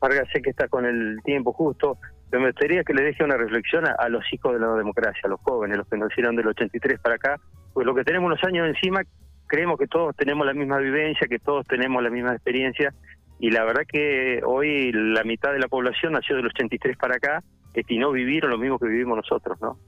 Vargas, 0.00 0.28
sé 0.32 0.42
que 0.42 0.50
está 0.50 0.68
con 0.68 0.84
el 0.84 1.18
tiempo 1.24 1.52
justo, 1.52 1.98
pero 2.28 2.42
me 2.42 2.48
gustaría 2.48 2.82
que 2.82 2.94
le 2.94 3.02
deje 3.02 3.22
una 3.22 3.36
reflexión 3.36 3.84
a, 3.86 4.08
los 4.08 4.24
hijos 4.32 4.52
de 4.52 4.58
la 4.58 4.74
democracia, 4.74 5.20
a 5.24 5.28
los 5.28 5.40
jóvenes, 5.40 5.78
los 5.78 5.88
que 5.88 5.96
nacieron 5.96 6.34
del 6.34 6.48
83 6.48 6.98
para 7.00 7.14
acá, 7.16 7.40
pues 7.72 7.86
lo 7.86 7.94
que 7.94 8.04
tenemos 8.04 8.26
unos 8.26 8.42
años 8.44 8.66
encima, 8.66 9.02
creemos 9.46 9.78
que 9.78 9.86
todos 9.86 10.16
tenemos 10.16 10.44
la 10.46 10.54
misma 10.54 10.78
vivencia, 10.78 11.28
que 11.28 11.38
todos 11.38 11.66
tenemos 11.66 12.02
la 12.02 12.10
misma 12.10 12.32
experiencia, 12.32 12.92
y 13.38 13.50
la 13.50 13.64
verdad 13.64 13.82
que 13.86 14.40
hoy 14.44 14.92
la 14.92 15.24
mitad 15.24 15.52
de 15.52 15.58
la 15.58 15.68
población 15.68 16.14
nació 16.14 16.36
del 16.36 16.46
83 16.46 16.96
para 16.96 17.16
acá, 17.16 17.42
y 17.74 17.98
no 17.98 18.12
vivieron 18.12 18.50
lo 18.50 18.58
mismo 18.58 18.78
que 18.78 18.86
vivimos 18.88 19.16
nosotros, 19.16 19.60
¿no? 19.60 19.78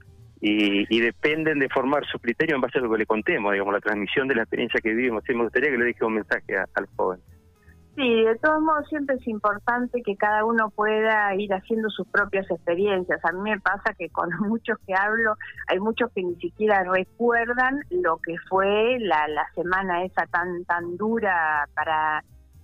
Y, 0.47 0.99
dependen 0.99 1.59
de 1.59 1.69
formar 1.69 2.05
su 2.05 2.19
criterio 2.19 2.55
en 2.55 2.61
base 2.61 2.77
a 2.77 2.81
lo 2.81 2.91
que 2.91 2.99
le 2.99 3.05
contemos, 3.05 3.51
digamos, 3.51 3.73
la 3.73 3.79
transmisión 3.79 4.27
de 4.27 4.35
la 4.35 4.43
experiencia 4.43 4.79
que 4.79 4.93
vivimos. 4.93 5.23
Sí, 5.25 5.33
me 5.33 5.43
gustaría 5.43 5.71
que 5.71 5.77
le 5.77 5.85
deje 5.85 6.05
un 6.05 6.13
mensaje 6.13 6.55
al 6.57 6.87
joven. 6.95 7.19
Sí, 7.95 8.23
de 8.23 8.35
todos 8.39 8.61
modos 8.61 8.87
siempre 8.89 9.15
es 9.15 9.27
importante 9.27 10.03
que 10.03 10.15
cada 10.17 10.43
uno 10.43 10.69
pueda 10.69 11.33
ir 11.35 11.51
haciendo 11.53 11.89
sus 11.89 12.05
propias 12.09 12.45
experiencias. 12.51 13.23
A 13.23 13.31
mí 13.31 13.49
me 13.49 13.59
pasa 13.59 13.93
que 13.97 14.09
con 14.09 14.29
muchos 14.47 14.77
que 14.85 14.93
hablo, 14.93 15.35
hay 15.67 15.79
muchos 15.79 16.11
que 16.13 16.21
ni 16.21 16.35
siquiera 16.35 16.83
recuerdan 16.83 17.79
lo 17.89 18.17
que 18.17 18.35
fue 18.47 18.97
la, 18.99 19.27
la 19.29 19.47
semana 19.55 20.03
esa 20.03 20.27
tan 20.27 20.63
tan 20.65 20.97
dura 20.97 21.67
para 21.73 22.23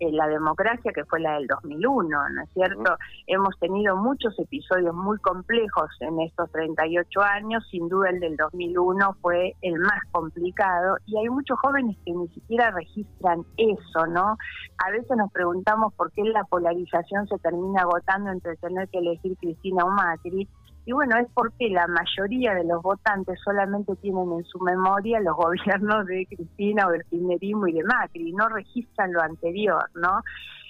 la 0.10 0.28
democracia 0.28 0.92
que 0.94 1.06
fue 1.06 1.20
la 1.20 1.34
del 1.34 1.48
2001, 1.48 2.30
¿no 2.30 2.42
es 2.42 2.50
cierto? 2.54 2.98
Hemos 3.28 3.58
tenido 3.60 3.96
muchos 3.96 4.38
episodios 4.40 4.96
muy 4.96 5.18
complejos 5.20 5.90
en 6.00 6.20
estos 6.22 6.52
38 6.52 7.22
años, 7.22 7.68
sin 7.70 7.88
duda 7.88 8.10
el 8.10 8.20
del 8.20 8.38
2001 8.38 9.18
fue 9.22 9.56
el 9.62 9.78
más 9.80 10.02
complicado 10.12 10.98
y 11.06 11.18
hay 11.18 11.30
muchos 11.30 11.60
jóvenes 11.60 11.98
que 12.06 12.14
ni 12.14 12.28
siquiera 12.30 12.72
registran 12.72 13.46
eso, 13.58 14.08
¿no? 14.08 14.38
A 14.86 14.92
veces 14.92 15.16
nos 15.16 15.32
preguntamos 15.32 15.94
por 15.94 16.12
qué 16.12 16.24
la 16.24 16.44
polarización 16.46 17.28
se 17.28 17.38
termina 17.38 17.82
agotando 17.82 18.32
entre 18.32 18.56
tener 18.58 18.90
que 18.90 19.00
elegir 19.00 19.38
Cristina 19.38 19.86
o 19.86 19.90
Macri 19.92 20.48
y 20.86 20.94
bueno, 20.94 21.18
es 21.18 21.28
porque 21.34 21.70
la 21.70 21.88
mayoría 21.88 22.56
de 22.56 22.64
los 22.64 22.82
votantes 22.82 23.40
solamente 23.44 23.96
tienen 23.98 24.32
en 24.32 24.44
su 24.46 24.60
memoria 24.60 25.20
los 25.20 25.36
gobiernos 25.38 26.06
de 26.08 26.26
Cristina 26.26 26.88
o 26.88 26.92
del 26.92 27.06
kirchnerismo 27.06 27.68
y 27.68 27.74
de 27.74 27.84
Macri, 27.84 28.34
no 28.34 28.50
registran 28.50 29.14
lo 29.14 29.22
anterior, 29.22 29.90
¿no? 29.96 30.22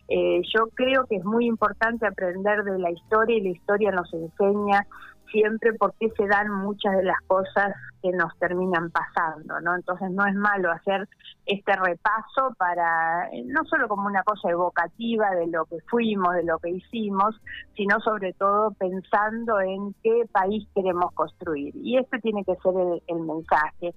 Eh, 0.10 0.42
yo 0.54 0.68
creo 0.74 1.06
que 1.06 1.16
es 1.16 1.24
muy 1.24 1.46
importante 1.46 2.06
aprender 2.06 2.64
de 2.66 2.78
la 2.80 2.92
historia 2.92 3.38
y 3.38 3.42
la 3.42 3.50
historia 3.50 3.92
nos 3.92 4.14
enseña 4.14 4.86
siempre 5.32 5.74
por 5.74 5.94
qué 5.96 6.10
se 6.18 6.28
dan 6.28 6.52
muchas 6.52 6.96
de 6.98 7.04
las 7.04 7.20
cosas 7.28 7.74
que 8.02 8.12
nos 8.12 8.36
terminan 8.40 8.92
pasando, 8.92 9.60
¿no? 9.62 9.76
Entonces 9.76 10.10
no 10.12 10.26
es 10.26 10.36
malo 10.36 10.72
hacer 10.72 11.08
este 11.46 11.76
repaso 11.76 12.54
para, 12.58 13.30
eh, 13.32 13.44
no 13.46 13.64
solo 13.66 13.88
como 13.88 14.08
una 14.08 14.24
cosa 14.24 14.50
evocativa 14.50 15.32
de 15.32 15.48
lo 15.48 15.66
que 15.66 15.78
fuimos, 15.90 16.34
de 16.36 16.44
lo 16.44 16.60
que 16.60 16.70
hicimos, 16.70 17.40
sino 17.76 18.00
sobre 18.00 18.34
todo 18.34 18.72
pensando 18.72 19.60
en 19.62 19.94
qué 20.04 20.26
país 20.32 20.68
queremos 20.74 21.14
construir. 21.14 21.76
Y 21.76 21.98
este 21.98 22.20
tiene 22.20 22.44
que 22.44 22.56
ser 22.56 22.74
el, 22.76 23.02
el 23.08 23.20
mensaje, 23.22 23.94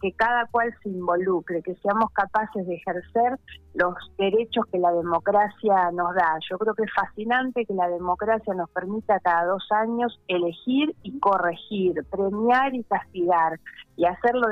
que 0.00 0.12
cada 0.12 0.46
cual 0.46 0.74
se 0.82 0.88
involucre, 0.88 1.62
que 1.62 1.74
seamos 1.76 2.10
capaces 2.12 2.66
de 2.66 2.74
ejercer 2.74 3.38
los 3.74 3.94
derechos 4.16 4.66
que 4.72 4.78
la 4.78 4.92
democracia 4.92 5.90
nos 5.92 6.14
da. 6.14 6.38
Yo 6.50 6.58
creo 6.58 6.74
que 6.74 6.84
es 6.84 6.92
fascinante 6.92 7.64
que 7.64 7.74
la 7.74 7.88
democracia 7.88 8.54
nos 8.54 8.70
permita 8.70 9.20
cada 9.20 9.46
dos 9.46 9.66
años 9.70 10.18
elegir 10.28 10.94
y 11.02 11.18
corregir, 11.20 12.04
premiar 12.10 12.74
y 12.74 12.82
castigar 12.84 13.60
y 13.96 14.04
hacerlo 14.06 14.46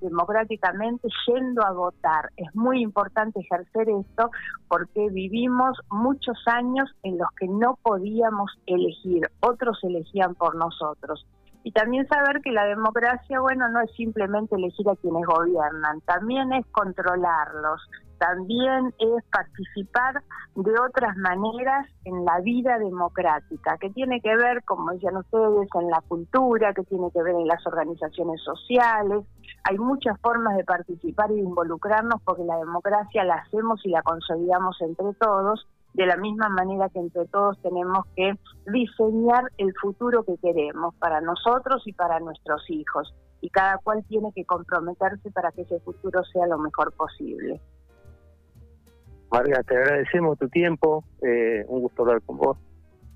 democráticamente 0.00 1.08
yendo 1.26 1.64
a 1.64 1.72
votar. 1.72 2.30
Es 2.36 2.54
muy 2.54 2.82
importante 2.82 3.40
ejercer 3.40 3.88
esto 3.88 4.30
porque 4.68 5.08
vivimos 5.10 5.78
muchos 5.90 6.38
años 6.46 6.88
en 7.02 7.18
los 7.18 7.28
que 7.38 7.48
no 7.48 7.78
podíamos 7.82 8.50
elegir, 8.66 9.28
otros 9.40 9.78
elegían 9.82 10.34
por 10.34 10.54
nosotros 10.54 11.26
y 11.64 11.72
también 11.72 12.06
saber 12.08 12.40
que 12.42 12.50
la 12.50 12.64
democracia, 12.64 13.40
bueno, 13.40 13.68
no 13.68 13.80
es 13.80 13.90
simplemente 13.92 14.56
elegir 14.56 14.88
a 14.88 14.96
quienes 14.96 15.24
gobiernan, 15.26 16.00
también 16.02 16.52
es 16.52 16.66
controlarlos, 16.72 17.80
también 18.18 18.94
es 18.98 19.24
participar 19.32 20.22
de 20.54 20.72
otras 20.78 21.16
maneras 21.16 21.88
en 22.04 22.24
la 22.24 22.40
vida 22.40 22.78
democrática, 22.78 23.76
que 23.78 23.90
tiene 23.90 24.20
que 24.20 24.36
ver, 24.36 24.62
como 24.64 24.92
decían 24.92 25.16
ustedes, 25.16 25.68
en 25.74 25.90
la 25.90 26.00
cultura, 26.06 26.72
que 26.72 26.84
tiene 26.84 27.10
que 27.12 27.22
ver 27.22 27.34
en 27.34 27.48
las 27.48 27.66
organizaciones 27.66 28.40
sociales. 28.42 29.24
Hay 29.64 29.78
muchas 29.78 30.20
formas 30.20 30.56
de 30.56 30.64
participar 30.64 31.32
y 31.32 31.34
de 31.36 31.40
involucrarnos 31.40 32.22
porque 32.22 32.44
la 32.44 32.58
democracia 32.58 33.24
la 33.24 33.34
hacemos 33.34 33.84
y 33.84 33.90
la 33.90 34.02
consolidamos 34.02 34.80
entre 34.80 35.12
todos 35.14 35.66
de 35.94 36.06
la 36.06 36.16
misma 36.16 36.48
manera 36.48 36.88
que 36.88 36.98
entre 36.98 37.26
todos 37.26 37.60
tenemos 37.62 38.06
que 38.16 38.32
diseñar 38.66 39.44
el 39.58 39.74
futuro 39.80 40.24
que 40.24 40.36
queremos 40.38 40.94
para 40.96 41.20
nosotros 41.20 41.82
y 41.86 41.92
para 41.92 42.20
nuestros 42.20 42.64
hijos. 42.70 43.14
Y 43.40 43.50
cada 43.50 43.78
cual 43.78 44.04
tiene 44.08 44.32
que 44.34 44.44
comprometerse 44.44 45.30
para 45.30 45.50
que 45.50 45.62
ese 45.62 45.80
futuro 45.80 46.22
sea 46.24 46.46
lo 46.46 46.58
mejor 46.58 46.92
posible. 46.92 47.60
Marga, 49.30 49.62
te 49.62 49.76
agradecemos 49.76 50.38
tu 50.38 50.48
tiempo, 50.48 51.04
eh, 51.22 51.64
un 51.66 51.80
gusto 51.80 52.02
hablar 52.02 52.22
con 52.22 52.36
vos. 52.36 52.58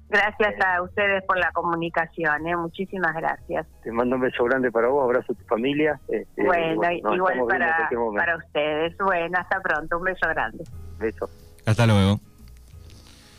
Gracias 0.08 0.54
a 0.64 0.82
ustedes 0.82 1.24
por 1.24 1.36
la 1.36 1.50
comunicación, 1.52 2.46
¿eh? 2.46 2.56
muchísimas 2.56 3.14
gracias. 3.14 3.66
Te 3.82 3.90
mando 3.90 4.14
un 4.16 4.22
beso 4.22 4.44
grande 4.44 4.70
para 4.70 4.88
vos, 4.88 5.02
abrazo 5.02 5.32
a 5.32 5.36
tu 5.36 5.44
familia. 5.46 6.00
Este, 6.08 6.44
bueno, 6.44 6.92
igual 6.92 7.40
para, 7.48 7.88
para 8.16 8.36
ustedes. 8.36 8.96
Bueno, 8.98 9.38
hasta 9.38 9.60
pronto, 9.60 9.98
un 9.98 10.04
beso 10.04 10.28
grande. 10.28 10.64
Beso. 10.98 11.28
Hasta 11.66 11.86
luego. 11.86 12.20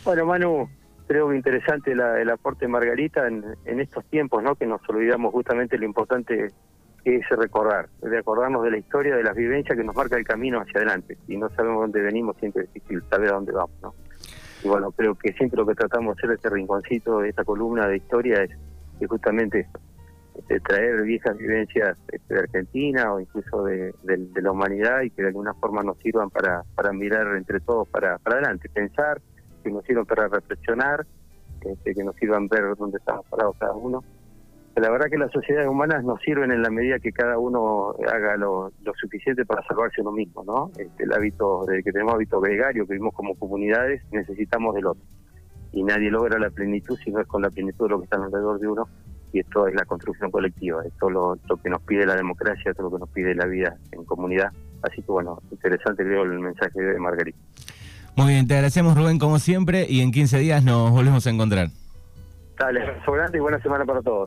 Bueno, 0.07 0.25
Manu, 0.25 0.69
creo 1.05 1.27
que 1.27 1.35
interesante 1.35 1.91
el 1.91 2.29
aporte 2.29 2.63
de 2.63 2.69
Margarita 2.69 3.27
en, 3.27 3.43
estos 3.65 4.05
tiempos, 4.05 4.41
¿no? 4.41 4.55
Que 4.55 4.65
nos 4.65 4.79
olvidamos 4.87 5.33
justamente 5.33 5.77
lo 5.77 5.83
importante 5.83 6.53
que 7.03 7.17
es 7.17 7.29
recordar, 7.29 7.89
de 8.01 8.17
acordarnos 8.17 8.63
de 8.63 8.71
la 8.71 8.77
historia, 8.77 9.17
de 9.17 9.23
las 9.23 9.35
vivencias 9.35 9.77
que 9.77 9.83
nos 9.83 9.93
marca 9.93 10.15
el 10.15 10.23
camino 10.23 10.61
hacia 10.61 10.77
adelante. 10.77 11.17
Y 11.27 11.35
no 11.35 11.49
sabemos 11.49 11.81
dónde 11.81 11.99
venimos, 11.99 12.37
siempre 12.37 12.63
es 12.63 12.73
difícil 12.73 13.03
saber 13.09 13.31
a 13.31 13.33
dónde 13.33 13.51
vamos, 13.51 13.75
¿no? 13.81 13.95
Y 14.63 14.69
bueno, 14.69 14.93
creo 14.93 15.13
que 15.13 15.33
siempre 15.33 15.57
lo 15.57 15.67
que 15.67 15.75
tratamos 15.75 16.15
de 16.15 16.21
hacer 16.21 16.35
este 16.37 16.49
rinconcito, 16.51 17.19
de 17.19 17.27
esta 17.27 17.43
columna 17.43 17.85
de 17.89 17.97
historia, 17.97 18.43
es, 18.43 18.51
justamente 19.09 19.67
este, 20.37 20.61
traer 20.61 21.01
viejas 21.01 21.37
vivencias 21.37 21.97
este, 22.13 22.33
de 22.33 22.39
Argentina 22.39 23.13
o 23.13 23.19
incluso 23.19 23.61
de, 23.65 23.93
la 24.05 24.51
humanidad 24.53 25.01
y 25.01 25.09
que 25.09 25.23
de 25.23 25.27
alguna 25.27 25.53
forma 25.55 25.83
nos 25.83 25.97
sirvan 25.97 26.29
para, 26.29 26.63
para 26.75 26.93
mirar 26.93 27.35
entre 27.35 27.59
todos 27.59 27.89
para 27.89 28.21
adelante, 28.23 28.69
pensar, 28.69 29.19
que 29.67 29.73
nos 29.73 29.85
sirvan 29.85 30.05
para 30.05 30.27
reflexionar, 30.27 31.05
este, 31.61 31.93
que 31.93 32.03
nos 32.03 32.15
sirvan 32.15 32.47
ver 32.47 32.75
dónde 32.77 32.97
estamos 32.97 33.25
parados 33.27 33.55
cada 33.59 33.73
uno. 33.73 34.03
La 34.75 34.91
verdad 34.91 35.07
que 35.09 35.17
las 35.17 35.31
sociedades 35.31 35.67
humanas 35.67 36.03
nos 36.03 36.21
sirven 36.21 36.51
en 36.51 36.61
la 36.61 36.69
medida 36.69 36.99
que 36.99 37.11
cada 37.11 37.39
uno 37.39 37.95
haga 38.07 38.37
lo, 38.37 38.71
suficiente 38.99 39.43
para 39.43 39.63
salvarse 39.63 40.01
uno 40.01 40.11
mismo, 40.11 40.43
¿no? 40.43 40.71
Este, 40.77 41.03
el 41.03 41.13
hábito, 41.13 41.65
de 41.65 41.81
que 41.81 41.91
tenemos 41.91 42.13
hábito 42.13 42.39
gregario, 42.39 42.85
que 42.85 42.93
vivimos 42.93 43.15
como 43.15 43.35
comunidades, 43.35 44.03
necesitamos 44.11 44.75
del 44.75 44.85
otro. 44.87 45.03
Y 45.73 45.83
nadie 45.83 46.11
logra 46.11 46.37
la 46.37 46.51
plenitud 46.51 46.97
si 47.03 47.11
no 47.11 47.19
es 47.19 47.27
con 47.27 47.41
la 47.41 47.49
plenitud 47.49 47.85
de 47.85 47.89
lo 47.89 47.99
que 47.99 48.03
está 48.05 48.17
alrededor 48.17 48.59
de 48.59 48.67
uno 48.67 48.87
y 49.33 49.39
esto 49.39 49.67
es 49.67 49.75
la 49.75 49.85
construcción 49.85 50.31
colectiva, 50.31 50.83
esto 50.85 51.07
es 51.07 51.13
lo, 51.13 51.57
que 51.61 51.69
nos 51.69 51.81
pide 51.81 52.05
la 52.05 52.15
democracia, 52.15 52.71
esto 52.71 52.81
es 52.81 52.91
lo 52.91 52.91
que 52.91 52.99
nos 52.99 53.09
pide 53.09 53.35
la 53.35 53.45
vida 53.45 53.77
en 53.91 54.05
comunidad. 54.05 54.51
Así 54.83 55.01
que 55.01 55.11
bueno, 55.11 55.41
interesante 55.51 56.03
creo 56.03 56.23
el 56.23 56.39
mensaje 56.39 56.81
de 56.81 56.99
Margarita. 56.99 57.37
Muy 58.17 58.33
bien, 58.33 58.47
te 58.47 58.55
agradecemos 58.55 58.97
Rubén 58.97 59.19
como 59.19 59.37
siempre 59.37 59.85
y 59.87 60.01
en 60.01 60.11
15 60.11 60.39
días 60.39 60.63
nos 60.63 60.89
volvemos 60.89 61.27
a 61.27 61.29
encontrar. 61.29 61.67
Dale, 62.57 62.81
abrazo 62.81 63.11
grande 63.11 63.37
y 63.37 63.41
buena 63.41 63.61
semana 63.61 63.85
para 63.85 64.01
todos. 64.01 64.15